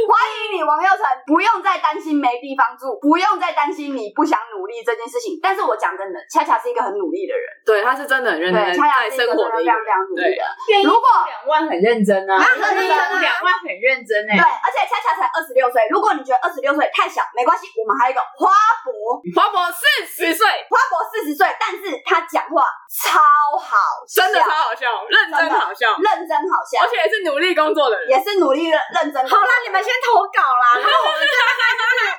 [0.06, 5.40] 欢迎你，王佑成，不用再担心没地方住，不用再担心你不想努力这件事情。
[5.42, 10.44] 但是我讲真的，恰恰是一个很努力的人，对，他是真的很认，真恰恰在是一个真的生活的一个人非常非常努力的。
[10.68, 15.86] 愿意如果两万很认真啊，那很认真啊两万很认真哎、对，而且恰恰才二十六岁。
[15.90, 18.52] 如果你觉得二十六岁太小，没关系，我们还有一个花
[18.84, 23.20] 博，花博四十岁，花博四十岁，但是他讲话超
[23.56, 28.10] 好笑，真的超好笑，认真好笑，认真好笑而，且也是努力工作的人。
[28.10, 29.16] 也是努力的认真。
[29.28, 31.20] 好啦，你们先投稿啦，然后我们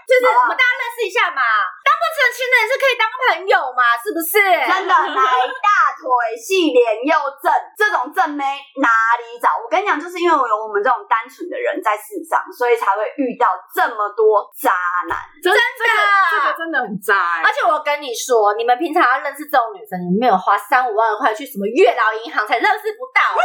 [0.08, 1.42] 就是我们大家认识一下嘛。
[1.84, 4.40] 当不成情人是可以当朋友嘛，是不是？
[4.42, 5.24] 真的 来
[5.64, 7.48] 大腿细脸又正，
[7.82, 9.58] 这种正妹哪里找？
[9.58, 14.70] 我跟你讲，就是因为有我们这种单纯的人在世上，所以才会遇到这么多渣
[15.10, 15.17] 男。
[15.41, 15.98] 真的这个
[16.30, 23.34] 这个真的很渣哎、而且我跟你说，你们平常要认识这种女生，你们没有花三五万块去什么月老银行才认识不到。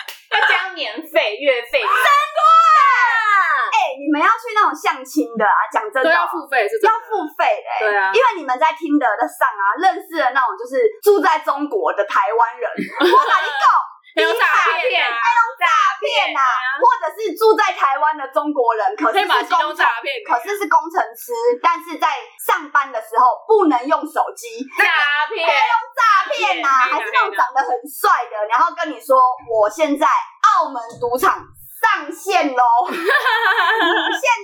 [0.31, 1.81] 要交年费、月费。
[3.71, 13.65] 哎、你们要去那种相亲的啊，讲真的要付费是要付费的、欸，对啊因为你们在听的的上啊，认识的那种就是住在中国的台湾人，我跟你讲，
[14.11, 14.45] 还有诈
[14.85, 15.17] 骗啊，
[15.57, 15.65] 诈
[15.97, 16.41] 骗呐，
[16.83, 21.31] 或者是住在台湾的中国人，可是是工程，诈骗，可是是工程师，
[21.63, 22.07] 但是在
[22.45, 29.15] 上班的时候不能用手机，诈骗，用诈骗呐，还是那种长得很帅的，然后跟你说
[29.49, 30.05] 我现在
[30.59, 32.93] 澳门赌场上线喽， 现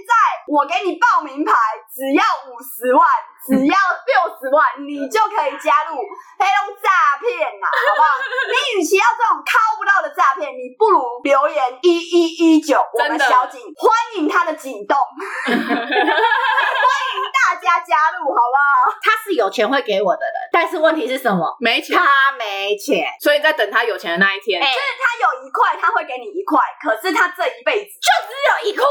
[0.07, 0.13] 在
[0.47, 1.51] 我给你报名牌，
[1.97, 3.01] 只要五十万，
[3.41, 3.73] 只要
[4.05, 8.21] 六十万，你就可以加入黑龙诈骗啦， 好不好？
[8.45, 13.89] 你与其要这种靠不到的诈骗，你不如留言一一一九，我们小景欢
[14.21, 18.93] 迎他的景动，欢迎大家加入，好不好？
[19.01, 21.57] 他是有钱会给我的人，但是问题是什么？
[21.59, 23.09] 没钱，他没钱。
[23.19, 24.61] 所以在等他有钱的那一天。
[24.61, 28.85] 哎就是他有一块，他会给你一块，可是他这一辈子就只有一块，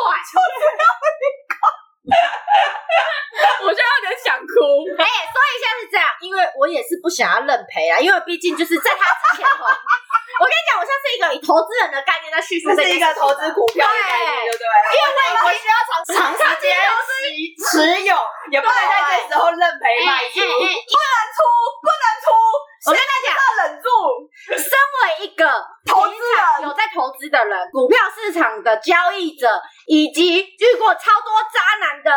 [3.67, 4.55] 我现在有点想哭。
[4.97, 9.67] 哎、所以现在是这样，因为我也是不想要认赔啦，因为毕竟就是在他之前哈，
[10.41, 14.67] 我跟你讲，我像是一个以投资人的概念在叙述这是一个投资股票的概念，对不对？
[14.95, 15.11] 因为
[15.43, 16.71] 我需要长长时间
[17.59, 18.15] 持持有，
[18.51, 20.41] 也不能在这时候认赔卖出。
[20.41, 21.39] 不能出，
[21.83, 22.27] 不能出，
[22.87, 23.87] 我跟大家要忍住。
[24.47, 25.45] 身为一个
[25.85, 32.11] 投资人有在投资的人，股票市场的交易者，以及遇过超多渣男的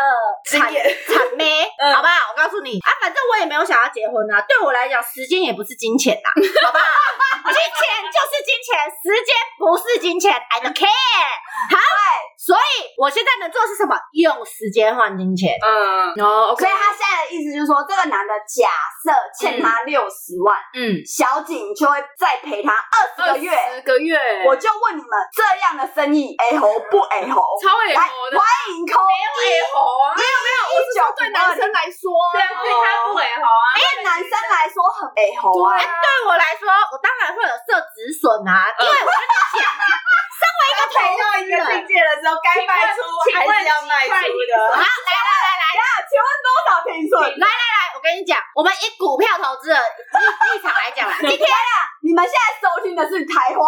[0.46, 2.30] 惨经验惨妹， 嗯好不好？
[2.30, 4.40] 我告诉你啊，反正我也没有想要结婚啊。
[4.46, 6.28] 对我来讲，时间也不是金钱呐，
[6.64, 7.50] 好不好？
[7.50, 10.86] 金钱就是金钱，时间不是金钱，I don't care。
[10.86, 11.78] 好，
[12.38, 13.96] 所以我现在能做的是什么？
[14.20, 15.56] 用时间换金钱。
[15.60, 18.68] 嗯，哦，OK，所以他现在的意思就是说，这个男的假
[19.02, 23.50] 设欠他六十万，嗯，小景就会再赔他二十个月。
[23.74, 27.40] 十个月，我就问你们，这样的生意，A 猴不 A 猴？
[27.62, 29.16] 超 A 来，猴的，欢迎扣一，
[29.72, 35.76] 猴啊，没有没有，我是说对男生来说，对他不 A 猴啊，对男生来说很 A 猴啊。
[35.76, 39.84] 哎，对我来说，我当然会有设止损啊，因为我跟你讲啊，
[40.36, 42.98] 身为一个 投赔到一个境界的时候，该卖出
[43.34, 44.54] 还是要卖出的。
[44.70, 47.14] 好，来来来来，请问多少停损？
[47.38, 50.20] 来来来，我跟你讲，我们以股票投资的立
[50.54, 53.60] 立场来讲啦， 今天啊，你们现在收听的是台花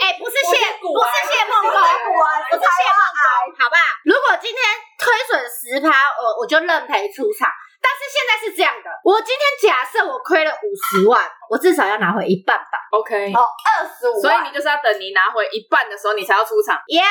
[0.00, 3.24] 癌，哎，不是谢，不是谢梦工，不是谢梦工，
[3.58, 3.76] 好吧？
[4.04, 4.60] 如果今天
[4.98, 7.48] 亏损十趴，我我就认赔出场。
[7.80, 12.78] 但是现在是这样的，我今天假设我亏了五十万，我至少要拿回一半吧。
[12.90, 16.76] OK，哦，二十五万，所以你就是要等你拿回一半的时候，你才要出场。
[16.88, 17.02] 耶，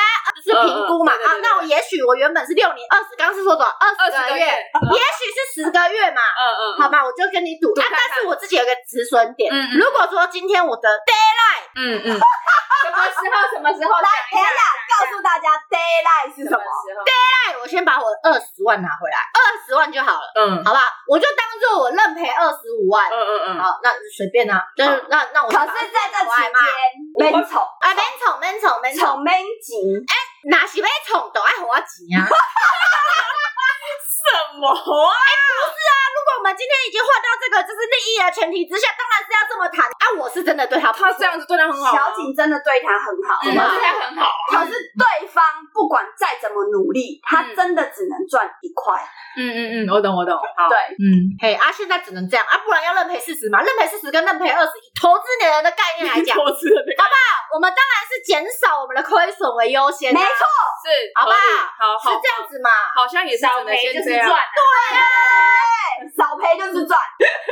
[0.44, 1.12] 是评估嘛？
[1.12, 3.70] 啊，那我也许我原本是六年二十，刚刚是说多少？
[3.80, 6.20] 二十个月，也许是十个月嘛。
[6.22, 7.72] 嗯嗯，好吧，我就跟你赌。
[7.80, 9.52] 啊，但是我自己有个止损点。
[9.52, 9.78] 嗯嗯。
[9.78, 13.34] 如果说今天我的 d a y l i g h t 嗯嗯，什么时候？
[13.50, 13.90] 什么时候？
[13.98, 14.60] 来，等一下，
[14.92, 17.50] 告诉大家 d a y l i g h t 是什么时候 d a y l i g
[17.50, 19.49] h t 我先把我二十万拿回来，二十
[19.80, 20.26] 万就好了。
[20.36, 20.62] 嗯。
[20.64, 23.08] 好吧，我就当做我认赔二十五万。
[23.10, 25.48] 嗯嗯嗯，好，那随便啊，就是那那我。
[25.50, 26.52] 可是在这期间，
[27.18, 30.14] 免宠啊，免宠免宠免宠免钱，哎，
[30.50, 32.28] 哪是免宠都爱花钱啊？
[33.98, 34.26] 什
[34.58, 35.08] 么啊？
[35.10, 40.04] 哎，不是啊，如果我们今天已经换到这个就是利益的前提之下，当然是要这么谈啊。
[40.18, 44.28] 我是真的对他，他这样子对他很好，小景真的对他很好，对他很好。
[44.50, 49.00] 可是对方不管再怎么努力，他真的只能赚一块。
[49.38, 50.34] 嗯嗯嗯，我懂我懂。
[50.34, 53.62] 好，对，嗯，嘿啊，现在只能这样啊，不然要认赔四十嘛？
[53.62, 57.54] 认赔四十跟认赔二十，投资的人的概念来讲，投资的好不好？
[57.54, 60.42] 我们当然是减少我们的亏损为优先，没错，
[60.82, 61.38] 是，好不好？
[61.98, 62.70] 好，是这样子嘛？
[62.94, 64.60] 好像也是少赔就是赚，对
[64.96, 65.00] 呀，
[66.12, 66.98] 少赔就是赚。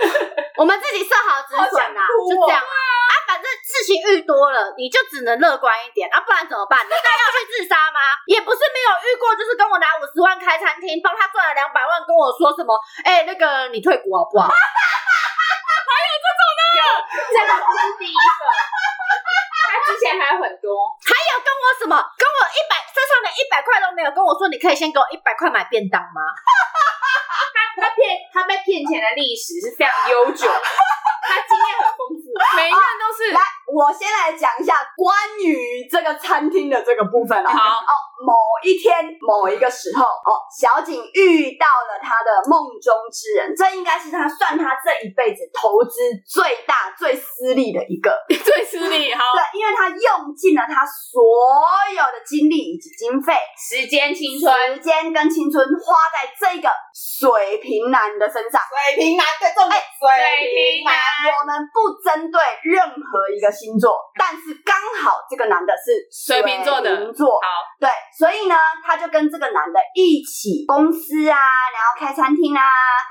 [0.60, 2.76] 我们自己设好止损呐，就这样啊。
[3.28, 6.80] 反正事情遇多了，你就只能乐观一点啊，不然怎么办？
[6.80, 8.00] 难道要去自杀吗？
[8.26, 12.74] 也不是没有遇过，就是跟我拿五十万开餐厅，帮他赚了两百万，跟我说什么？
[13.04, 14.48] 哎，那个你退股好不好？
[14.52, 16.62] 还有这种呢？
[16.78, 16.82] 有，
[17.32, 18.97] 这个不是第一个，他
[19.88, 21.96] 之前还有很多，还有跟我什么？
[22.20, 26.20] 跟我一百身上连一百块都没有，跟我说你可以先给我一百块买便当吗？
[27.48, 33.32] 他他骗他被骗钱的历史是非常悠久，他经验很丰富，每一个人都是。
[33.32, 37.50] 来，我先来讲一下关于这个餐厅的这个部分啊。
[37.50, 49.12] 好哦，某一天某一个时候，哦，小景遇到了他的梦中之人，这应该是他算他这一辈子投资最大最私利的一个， 最私利。
[49.14, 51.22] 哈，对，因为他用尽了他所
[51.94, 58.60] 有的精力以及经费、时间、青春、时间跟青春花在这个水瓶男的身上。
[58.68, 60.08] 水瓶男对重点，水
[60.50, 60.94] 瓶男，
[61.38, 67.48] 我们不针对任何一个星座，但是刚好这个男的是水瓶座的，好，
[67.80, 71.38] 对，所以呢，他就跟这个男的一起公司啊，
[71.72, 72.62] 然后开餐厅啊，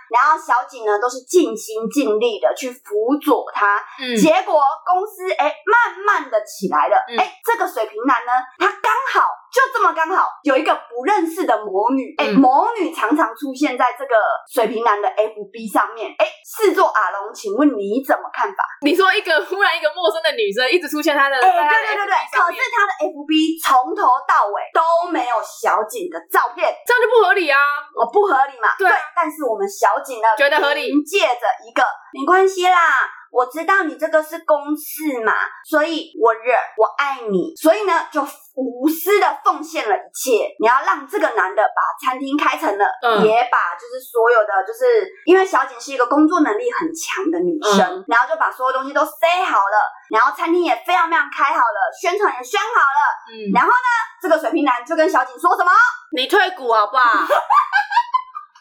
[0.10, 9.28] 然后小景呢都是尽心尽力的去辅佐他，嗯，结果公司哎慢慢的起来了，哎，这个水瓶男呢，他刚好。
[9.48, 14.14] 就这么刚好有一个不认识的魔女，哎、魔女常常出现在这个
[14.52, 18.64] 水瓶男的 FB 上面，哎、欸，视作阿龙，请问你怎么看法？
[18.82, 23.32] 你说一个忽然一个陌生的女生一直出现他的，哎、欸，对对对对，可是他的 FB
[23.64, 27.58] 从头到尾都没有小景的照片，这样就不合理啊！
[27.96, 28.76] 我不合理嘛？
[28.78, 31.82] 对，对，但是我们小景呢，觉得合理，凭借着一个
[32.14, 33.08] 没关系啦。
[33.38, 35.32] 我知道你这个是公事嘛，
[35.64, 40.50] 所以我忍，我爱你，所以呢就无私的奉献了一切。
[40.58, 49.78] 你要让这个男的把餐厅开成了，嗯、也把就是所有的，就是因为小景是一个工作能力很强的女生，嗯、然后就把所有东西都塞好了，
[50.10, 55.70] 然后餐厅也非常非常开好了，宣传也宣好了，嗯，然后呢，这个水瓶男就跟小景说什么？
[56.18, 57.06] 你退股好不好？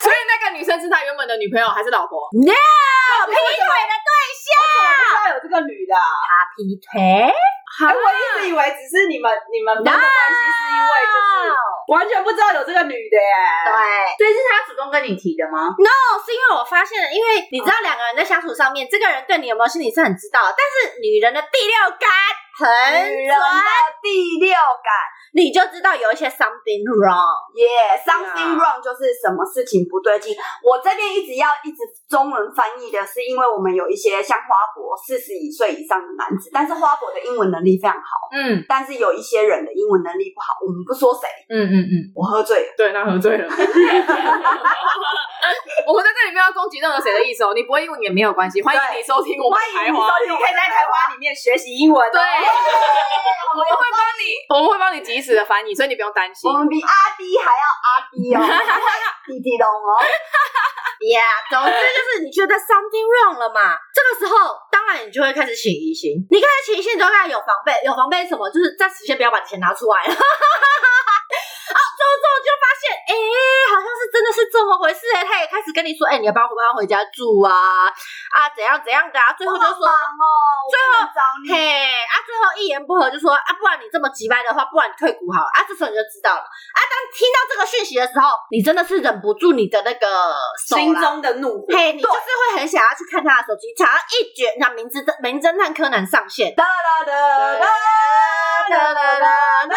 [0.07, 2.55] 所以那个女生是他原本的女朋友还是老婆？No，
[3.27, 4.47] 劈腿的对象。
[4.55, 7.35] 我不知道有这个女的，他劈腿。
[7.77, 11.35] 哎，我一直以为只是你们你们分的关系，是因为就是
[11.91, 13.35] 完全不知道有这个女的耶。
[13.67, 13.75] 对，
[14.17, 22.09] 所以是他主动跟你提的吗？No，是因为我发现了，因为你知道两个人在相处上面，这个人对你有没有心里是很知道，但是女人的第六感
[22.57, 23.71] 很准，女人的
[24.03, 24.91] 第六感。
[25.37, 27.53] 你就知道有一些 something wrong。
[27.53, 30.35] Yeah，something wrong 就是什么事情不对劲。
[30.65, 40.57] 我这边一直要一直中文翻译的是，因为我们有一些像花博四十一岁以上的男子，但是花博的英文能力非常好，嗯但是有一些人的英文能力不好。
[40.65, 42.73] 我们不说谁，嗯嗯嗯，我喝醉了。
[42.77, 43.45] 对，那喝醉了。
[45.87, 50.09] 我们在这里没有要攻击任何谁的意思哦，你不会英文也没有关系，欢迎你收听我们的台花。
[50.19, 52.11] 你可以在台湾里面学习英文、哦。
[52.11, 52.23] 对，
[53.57, 56.59] 我们会帮你， 我们会帮你及时的翻译，所以你不用担心我。
[56.59, 58.41] 们比阿迪还要阿迪哦，
[59.27, 59.97] 弟弟懂哦。
[61.01, 63.77] Yeah，总之就是你觉得 something wrong 了嘛？
[63.93, 66.17] 这个时候，当然你就会开始起疑心。
[66.31, 68.49] 你开始起疑心，你就开始有防备，有防备什么？
[68.51, 70.03] 就是暂时先不要把钱拿出来
[72.17, 73.13] 之后就发现，哎、
[73.71, 77.87] 好像是真的是这么回事哎、他也开始跟你说，哎、你要不要不要回家住啊？
[78.33, 79.33] 啊，怎样怎样的啊？
[79.37, 80.25] 最后就说，哦，
[80.71, 81.09] 最后。
[81.49, 81.55] 嘿，
[82.05, 85.49] 啊，最后一言不合就说，啊，不然你这么急掰的话，不然你退股好了。
[85.53, 86.43] 啊，这时候你就知道了。
[86.43, 90.35] 啊，当听到这个讯息的时候，你真的是忍不住你的那个
[90.69, 91.67] 手心中的怒火。
[91.71, 96.55] 嘿，你就是会很想要去看他的手机，想要一卷，那名侦名侦探柯南上线。
[96.55, 97.13] 哒哒哒
[97.59, 97.67] 哒
[98.69, 99.77] 哒哒哒哒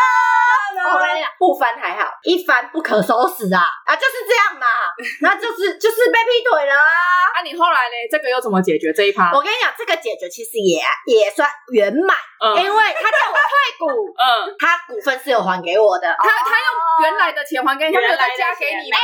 [0.92, 3.66] 我跟你讲，不翻还好，一翻不可收拾啊！
[3.90, 4.68] 啊，就是这样嘛，
[5.26, 6.94] 那就是就是被劈腿了啊！
[7.34, 7.96] 啊，你后来呢？
[8.12, 9.32] 这个又怎么解决这一趴？
[9.34, 10.78] 我跟你讲，这个解决其实也
[11.10, 12.16] 也算圆满，
[12.46, 16.06] 嗯因为他叫我退股， 嗯，他股份是有还给我的。
[16.22, 16.68] 他他用
[17.02, 19.00] 原来的钱还给你，他没有再加给你哎？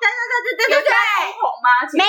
[0.00, 0.94] 对对对对对对，
[1.36, 1.68] 红吗？
[1.92, 2.04] 没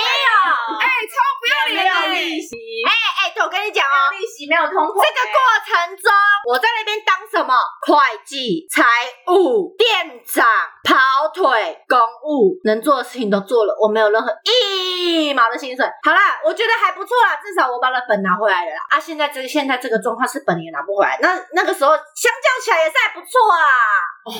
[0.80, 2.56] 哎，超不要脸没有的利息，
[2.88, 5.36] 哎哎，对，我跟你讲哦，利息没有通膨这个过
[5.68, 6.08] 程中，
[6.48, 7.54] 我在那边当什么？
[7.86, 8.82] 会计、财
[9.32, 10.46] 务、店长、
[10.84, 15.84] 跑腿、公务，能做的事情都做了，我没有任何一毛的薪水。
[16.04, 18.80] 好啦，我觉得还不错啦，至少我把那本拿回来了啦。
[18.90, 23.66] 啊，现在这个现在这个状况是本也拿不回来，那那个时候相较起来也是还不错啊。
[24.24, 24.32] 哦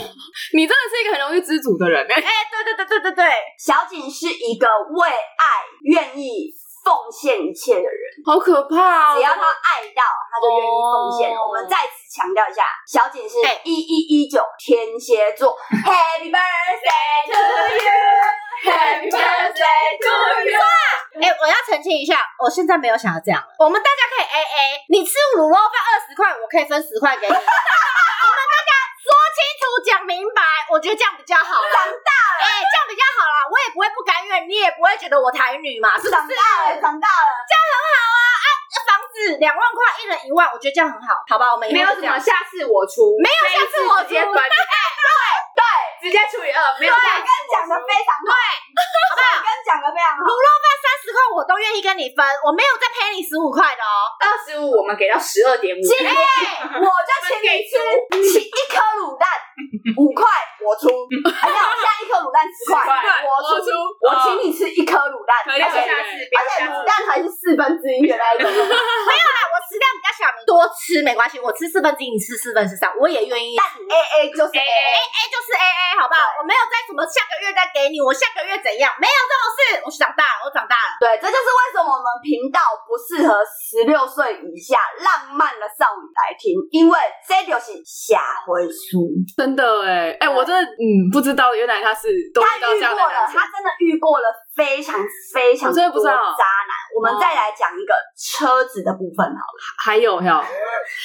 [0.54, 2.14] 你真的是一个很容易知足的人哎。
[2.14, 9.16] 哎，对对对对对对，小景是一个为爱愿意奉献一切的人，好可怕哦！
[9.16, 11.30] 只要他爱到，他就愿意奉献。
[11.36, 17.38] 哦我们再次强调一下，小景是哎一一一九天蝎座，Happy birthday to
[17.78, 20.10] you，Happy birthday to
[20.50, 20.58] you。
[21.22, 23.48] 哎，我要澄清一下，我现在没有想要这样了。
[23.58, 27.32] 我们大家可以 A A，你吃卤肉饭二十块，我可以分十块给你。
[27.34, 28.72] 我们大家
[29.12, 30.40] 说清楚、讲明白，
[30.72, 31.68] 我觉得这样比较好啦。
[31.68, 36.16] 长大了，哎、这样比较好啦，我也不会不甘愿，你也不会觉得我台女嘛，是不是？
[36.16, 36.40] 长大
[36.72, 37.28] 了，长大了。
[38.88, 41.52] 房子两万块，一人一万，我觉得这样很好，好吧？
[41.52, 41.88] 我们以没有。
[41.92, 45.62] 什么下次我出，没有下次我出直接分，对，
[46.00, 50.24] 直接除以二，没有小下根讲的非常好，好不好跟你讲的非常好。
[50.24, 54.08] 卤肉饭三十块，我都愿意跟你分，我没有再赔你十五块的哦。
[54.18, 55.80] 二十五，我们给到十二点五。
[55.80, 57.76] 今天我就请你吃
[60.72, 63.68] 我出，哎没有，现在一颗卤蛋十块，我我出出，
[64.00, 73.68] 我请你吃一颗卤蛋，而且而且卤蛋还是四分之一的那一种， 没有啦，我食量比较小，你多吃没关系，我吃四分之一，你吃四分之三，我也愿意但。
[73.92, 76.40] A A 就是 A A，A 就是 A A，好不好？
[76.40, 78.88] 我没有再什么下个月再给你，我下个月怎样？
[78.96, 79.60] 没有这种事。
[79.84, 80.96] 我长大了，我长大了。
[80.98, 89.08] 对，这就是为什么我们频道不适合十六岁以下浪漫的少女来听，因为这就是下回书。
[89.36, 95.00] 真的哎哎，我真的嗯不知道，原来他是都他遇过了，他真的遇过了非常
[95.32, 96.72] 非常多渣男。
[96.94, 99.58] 我们再来讲一个车子的部分好了。
[99.82, 100.34] 还有还有，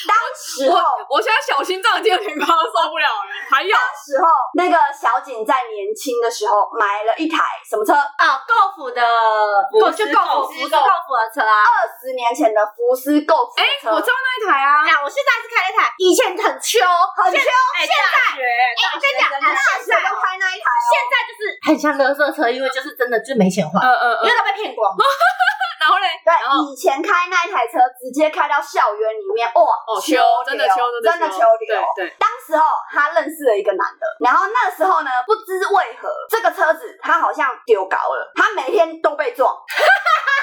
[0.05, 3.29] 当时候，我我现在小心脏已经有点快要受不了了。
[3.49, 7.93] 还有当时候那个小景在年轻的时候买了一台什么车？
[7.97, 9.01] 哦，Golf 的，
[9.71, 11.65] 福斯就 Golf 福斯 Golf 的车啊。
[11.65, 13.89] 二十年前的福斯 Golf 的哎，车。
[13.89, 16.77] 我知道那一台啊哎，呀，我现在是开那台，以前很秋，
[17.17, 20.85] 很秋，现在，哎，我跟你讲，大现学在都开那一台哦。
[20.91, 24.93] 现在就是很像垃圾车，因为就是真的就没钱换，嗯嗯嗯因为，他被骗光。
[25.79, 26.33] 然后嘞，对，
[26.67, 31.79] 以前开那一台车，直接开到校园里面，哇，哦秋真的秋真的秋流。
[31.95, 39.55] 对对，当时候他认识了一个男的，然后那时候呢，不知为何这个车子他好像丢高了，他每天都被撞。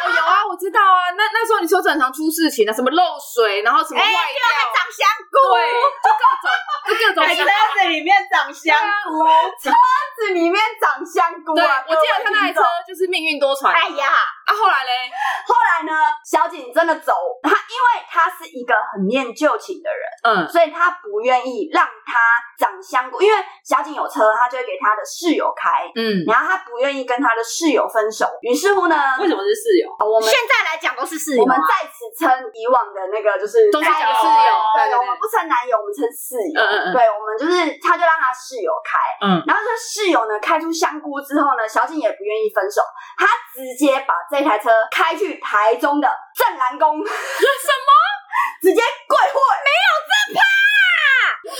[0.05, 1.11] 哦有啊，我知道啊。
[1.17, 4.45] 那那时候你说正常出事情啊，什么漏水，然后什么哎，坏掉，
[4.77, 5.73] 长香菇，对，
[6.05, 6.47] 就各种
[6.85, 8.77] 就各种 在车子里面长香
[9.09, 9.25] 菇，
[9.57, 11.83] 车子里面长香菇对，啊！
[11.89, 13.69] 我记得他那台车就是命运多舛。
[13.69, 14.13] 哎呀，
[14.45, 15.11] 啊，后来嘞，
[15.47, 15.93] 后来呢，
[16.25, 22.19] 小景真的走，他因为他是一个很念旧情的人，嗯，所以他不愿意让他
[22.59, 29.89] 长香菇，因为小景有车，他就会给他的室友开，嗯，然后他不愿意跟他的室友分手，于是乎呢，为什么是室友？
[30.05, 36.93] 我们现在来讲都是室友啊，我们在此称以往的那个就是都是室友对，我们不称男友，我们称室友，嗯嗯嗯。
[36.93, 42.83] 对，我们就是他就让他室友开，嗯，然后这室友呢开出香菇之后呢，小景也不愿意分手，
[43.17, 47.91] 他直接把这台车开去台中的正南宫，什么？
[48.61, 49.87] 直接跪会，没有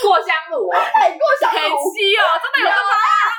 [0.03, 2.91] 过香炉，哎过小很可惜哦，真的有这么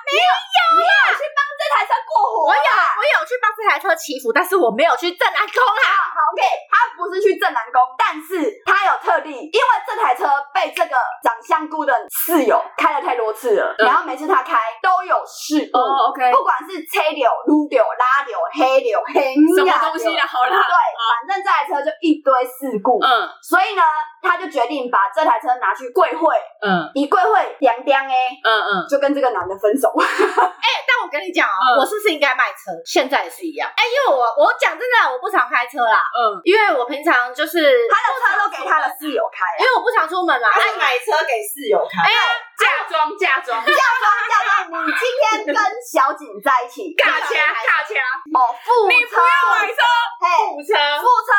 [0.09, 2.97] 你有去帮这台车过火我有啊？
[2.97, 5.85] 我有去帮这台车祈福，但是我没有去正南宫啊。
[6.17, 10.25] 好，OK，他不是去正南宫，但是他有特地，因为这台车
[10.55, 13.85] 被这个长香菇的室友开了太多次了，嗯。
[13.85, 20.27] 然后每次他开都有事故，哦，OK，不管是车流、撸流、拉流、黑柳、黑什么东西啦？
[20.27, 23.83] 好啦，对，反正这台车就一堆事故，嗯所以呢，
[24.23, 28.15] 他就决定把这台车拿去贵会，嗯一贵会，凉凉哎，
[28.45, 29.89] 嗯嗯，就跟这个男的分手。
[29.97, 32.75] 哎、但我跟你讲哦、嗯我是不是应该卖车？
[32.85, 33.71] 现在也是一样。
[33.77, 40.49] 哎、因为我我讲真的，我不常开车啦，嗯，因为我平常就是他的车都给他的室友开啊，因为我不常出门嘛。
[40.51, 42.03] 他是买车给室友开。
[42.03, 42.21] 哎呀，
[42.59, 45.57] 嫁妆嫁妆，嫁妆嫁妆，你今天跟
[45.87, 47.95] 小景在一起，尬掐尬掐，
[48.35, 49.81] 哦，付你不车，要买车，
[50.21, 51.31] 嘿，付车，付车，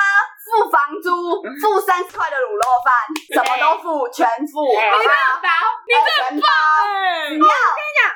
[0.47, 2.93] 付房租，付三十块的卤肉饭，
[3.35, 4.89] 什么都付，全付，哎。
[4.91, 5.39] 好不好？
[5.43, 5.49] 包，
[5.85, 7.53] 你全包，哎不要，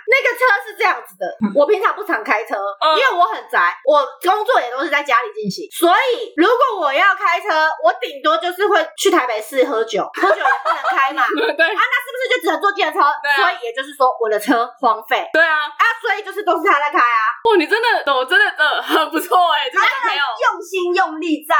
[0.07, 2.95] 那个车是这样子的，我平常不常开车，嗯。
[2.97, 7.47] 因为我很宅，我工作也都是在家里进行，所以如果我要开车，
[7.83, 11.65] 我顶多就是会去台北市喝酒， 喝酒也不能开嘛， 对。
[11.67, 12.99] 啊，那是不是就只能坐计程车？
[13.21, 13.35] 对啊。
[13.35, 15.27] 所以也就是说，我的车荒废。
[15.33, 17.21] 对啊，啊，所以就是都是他在开啊。
[17.43, 21.55] 哦，你真的，我真的，呃，很不错哎，这个男朋友，用心用力在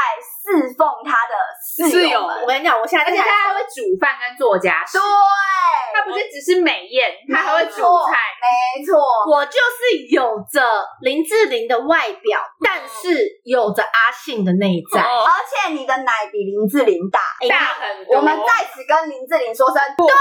[0.62, 4.98] 侍奉他的室室友我跟你讲，我现在而且他还会煮饭跟做家事。
[4.98, 5.04] 对，，
[5.94, 8.18] 他不是只是美艳，他还会煮菜。
[8.42, 8.98] 没错，
[9.30, 10.62] 我就是有着
[11.00, 15.00] 林志玲的外表，但是有着阿信的内在。
[15.00, 15.24] 哦。
[15.26, 18.16] 而且你的奶比林志玲大，大很多。
[18.16, 20.12] 我们在此跟林志玲说声对不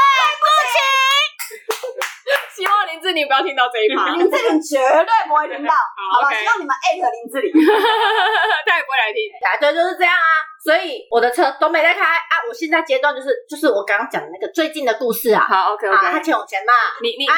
[2.56, 5.72] 希望林志玲不要听到这一趴，林志玲绝对不会听到，
[6.16, 7.52] 好吧希望你们艾特林志玲。
[8.68, 10.30] 他也不会来听，啊，对，就是这样啊。
[10.64, 12.34] 所以我的车都没在开啊。
[12.48, 15.46] 我现在阶段就是就是我刚刚讲的那个最近的故事啊。
[15.48, 16.74] 好，OK 啊，他欠我钱嘛。
[17.02, 17.36] 你你啊，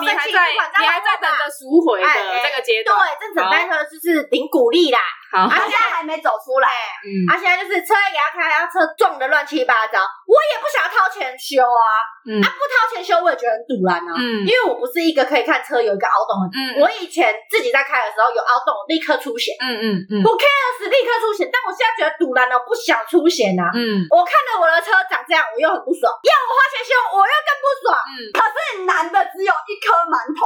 [0.00, 2.08] 你还在你还在等着赎回的
[2.42, 4.98] 这个阶段，对，正准备的就是领鼓励啦。
[5.30, 6.68] 好，他现在还没走出来，
[7.02, 11.82] 嗯，啊，现在就是车也给他开，然后车撞的乱七八糟，我也不想要掏钱修啊。
[12.24, 14.14] 嗯啊，不掏钱修我也觉得很堵然啊。
[14.14, 16.54] 嗯因为我不是一个可以看车有一个凹洞的。
[16.54, 19.52] 嗯我以前自己在开的时候有凹洞，立刻出险。
[19.58, 23.70] 嗯嗯嗯我 care 是立刻出险，但我现在觉得堵然了，我不想出险啊。
[23.74, 27.86] 嗯我看着我的车长这样，我又很不爽，要我花钱修，我又更不爽。
[27.94, 30.44] 嗯，可是男的只有一颗馒头，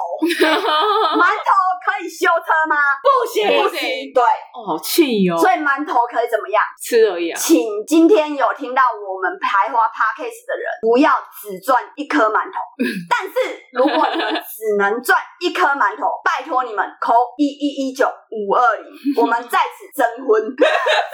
[1.19, 1.49] 馒头
[1.85, 2.77] 可以修车吗？
[3.03, 4.23] 不行不行对，
[4.55, 6.63] 哦，好气哦，所以馒头可以怎么样？
[6.83, 12.59] 吃而已啊，请今天有听到我们排花 podcast 的人，不要只赚一颗馒头。
[13.11, 13.35] 但是
[13.73, 18.85] 如果你们只能赚一颗馒头，拜托你们扣一一一九五二零，
[19.17, 20.43] 我们在此征婚，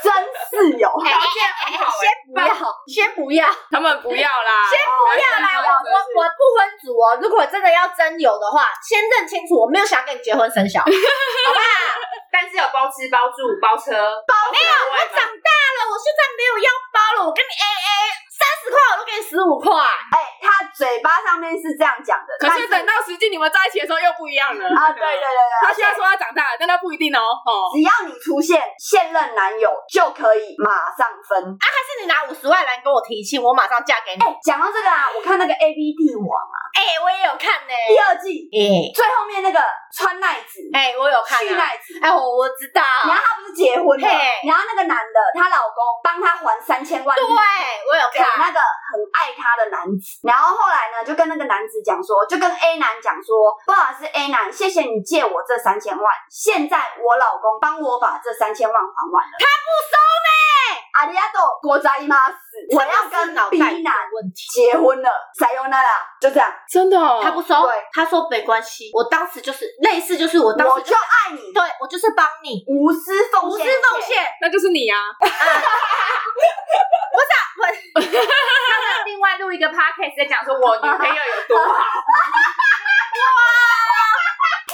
[0.02, 0.12] 真
[0.72, 0.90] 室友。
[1.02, 2.54] 条件很好先不要，
[2.86, 5.62] 先不要， 他们不要啦， 先不要啦！
[5.64, 7.18] 我我我不分组哦。
[7.20, 11.64] 如果真的要真有的话，先认清楚，我没有想跟你结婚生小孩， 好不好？
[12.30, 13.94] 但是有包吃包住包车，
[14.26, 17.90] 包没有，我长大了，我现在没有要包了，我跟你 A A，
[18.26, 19.70] 三十块我都给你十五块。
[20.10, 31.64] 哎、他嘴巴上面是这样讲的，可是等到实际你们在一起的时候又不一样了啊，对对对对，他现在说他长大了，但他不一定哦，哦，只要你出现现任男友，就可以马上分啊。
[31.64, 34.22] 还是你拿五十万来跟我提亲，我马上嫁给你。
[34.22, 39.60] 哎、讲到这个啊，我看那个 A B 帝王啊，哎、我也有看呢、第二季哎、最后面那个
[39.92, 41.42] 川奈子、哎、我有看啊。
[41.42, 42.82] 旭奈子，哎、我我知道。
[42.82, 48.26] 然后他不是结婚了，嘿然后那个男的，她老公帮他还三千万，对，我有看。
[48.38, 59.94] 那个很爱她的男子，然后后来呢，就跟那个男子讲说，就跟 A 男讲说，不好意思，A 男，谢谢你借我这三千万，现在我老公帮我把这三千万还完了，他不收
[60.26, 60.30] 呢，
[60.94, 61.40] 阿里亚多。
[61.62, 62.28] 国在吗？
[62.28, 64.46] 死，我要跟老 B 男问题。
[64.52, 68.90] 结婚了，塞尤那啦，就这样，真的哦，他不收对，他说没关系。
[68.92, 72.64] 我当时就是类似，就是我当我就时就爱你，对我就是帮你。
[72.68, 74.26] 无私奉献，无私奉，献。
[74.40, 74.98] 那就是你啊，
[77.94, 81.74] 他们另外录一个 podcast 在讲说我女朋友有多好。
[81.74, 81.80] 哇！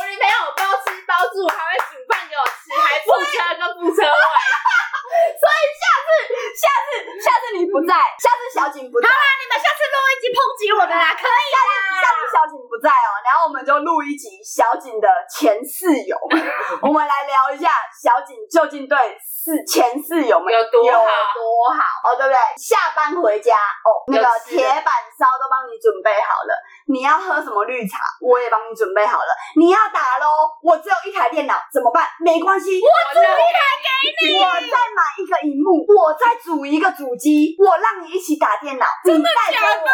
[0.01, 4.03] 我女朋友包吃包住，还会煮饭给我吃，还付车跟付车
[7.87, 16.17] 在，下次小景不在，好啦你们下次录一集抨击我们啦，可以下次下次小景不在哦，然后我们就录一集小景的前室友，
[16.83, 20.89] 我们来聊一下小景究竟对四前室友们有多好。
[20.89, 20.99] 有
[21.37, 21.83] 多好。
[22.05, 22.39] 哦，对不对？
[22.57, 26.53] 下班回家哦，那个铁板烧都帮你准备好了，
[26.91, 29.31] 你要喝什么绿茶，我也帮你准备好了。
[29.57, 30.27] 你要打喽，
[30.63, 32.05] 我只有一台电脑，怎么办？
[32.19, 33.25] 没关系，我租一
[33.55, 33.89] 台给
[34.27, 39.91] 你，我再买一个荧幕，我再组一个主机，我让你一起打电脑，真的假的？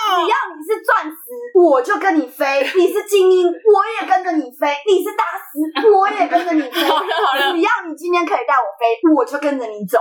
[0.00, 1.16] 只要你是钻石，
[1.54, 6.82] 我就跟你飞；你是精英，我也跟着你飞；你是大师，我也跟着你飞。
[6.88, 9.98] 好了好了只要你今天可以带我飞，我就跟着你走。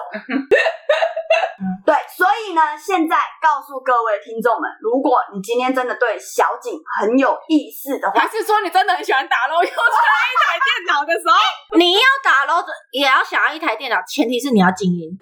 [1.85, 11.35] 对，所以呢，现在告诉各位听众们，如果你今天真的对小景很有意思的话，还是说你真的很喜欢打捞，又出来一台电脑的时候，
[11.77, 15.09] 你要打咯，也要想要一台电脑，前提是你要精英。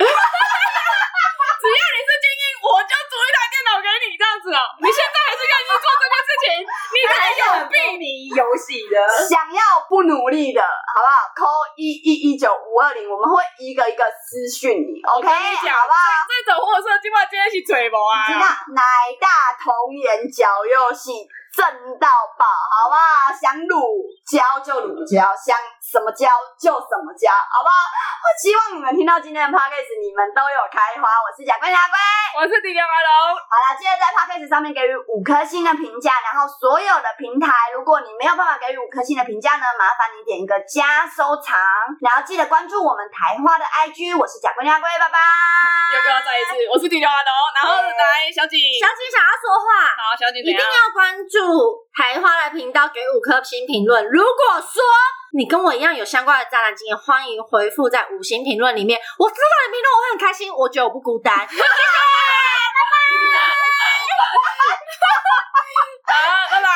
[1.57, 2.26] 只要你是精英，
[2.67, 4.61] 我就租一台电脑给你，这样子哦。
[4.83, 6.45] 你现在还是愿意做这件事情，
[6.91, 7.77] 你真的有病！
[7.97, 8.95] 你游戏的，
[9.27, 16.03] 想要不努力的，好不好？call 一一一九五二零，我们会一个一个私讯你，OK，好不好？
[16.27, 18.27] 这种货色今晚今天是嘴毛啊！
[18.27, 18.45] 知道
[18.75, 18.83] 奶
[19.19, 21.65] 大童颜绞肉系正
[21.97, 22.05] 到
[22.37, 23.33] 爆，好不好？
[23.33, 27.81] 想乳胶就乳胶，想什么胶就什么胶，好不好？
[28.21, 31.09] 我希望你们听到今天的 podcast，你们都有开花。
[31.25, 31.97] 我是贾龟阿龟。
[32.37, 41.57] 我是迪迪马龙，好了，记得在 podcast 上面给予五颗星的评价，然后所有的平台，如果你没有办法给予五颗星的评价呢，麻烦你点一个加收藏，
[42.05, 45.17] 然后记得关注我们台花的 IG，我是贾龟阿龟，拜拜。
[45.87, 50.43] 又给我再一次，我是迪迪马龙，然后来小景，小景想要说话，好，小景？
[50.43, 51.46] 一定要关注
[51.95, 54.05] 台花的频道给五颗星评论。
[54.09, 54.83] 如果说
[55.33, 58.99] 你跟我一样有相关的渣男经验，欢迎回复在五星评论里面。
[59.17, 61.35] 我知道你评论，我很开心，我觉得我不孤单。
[66.07, 66.15] 拜拜，
[66.49, 66.67] 拜拜。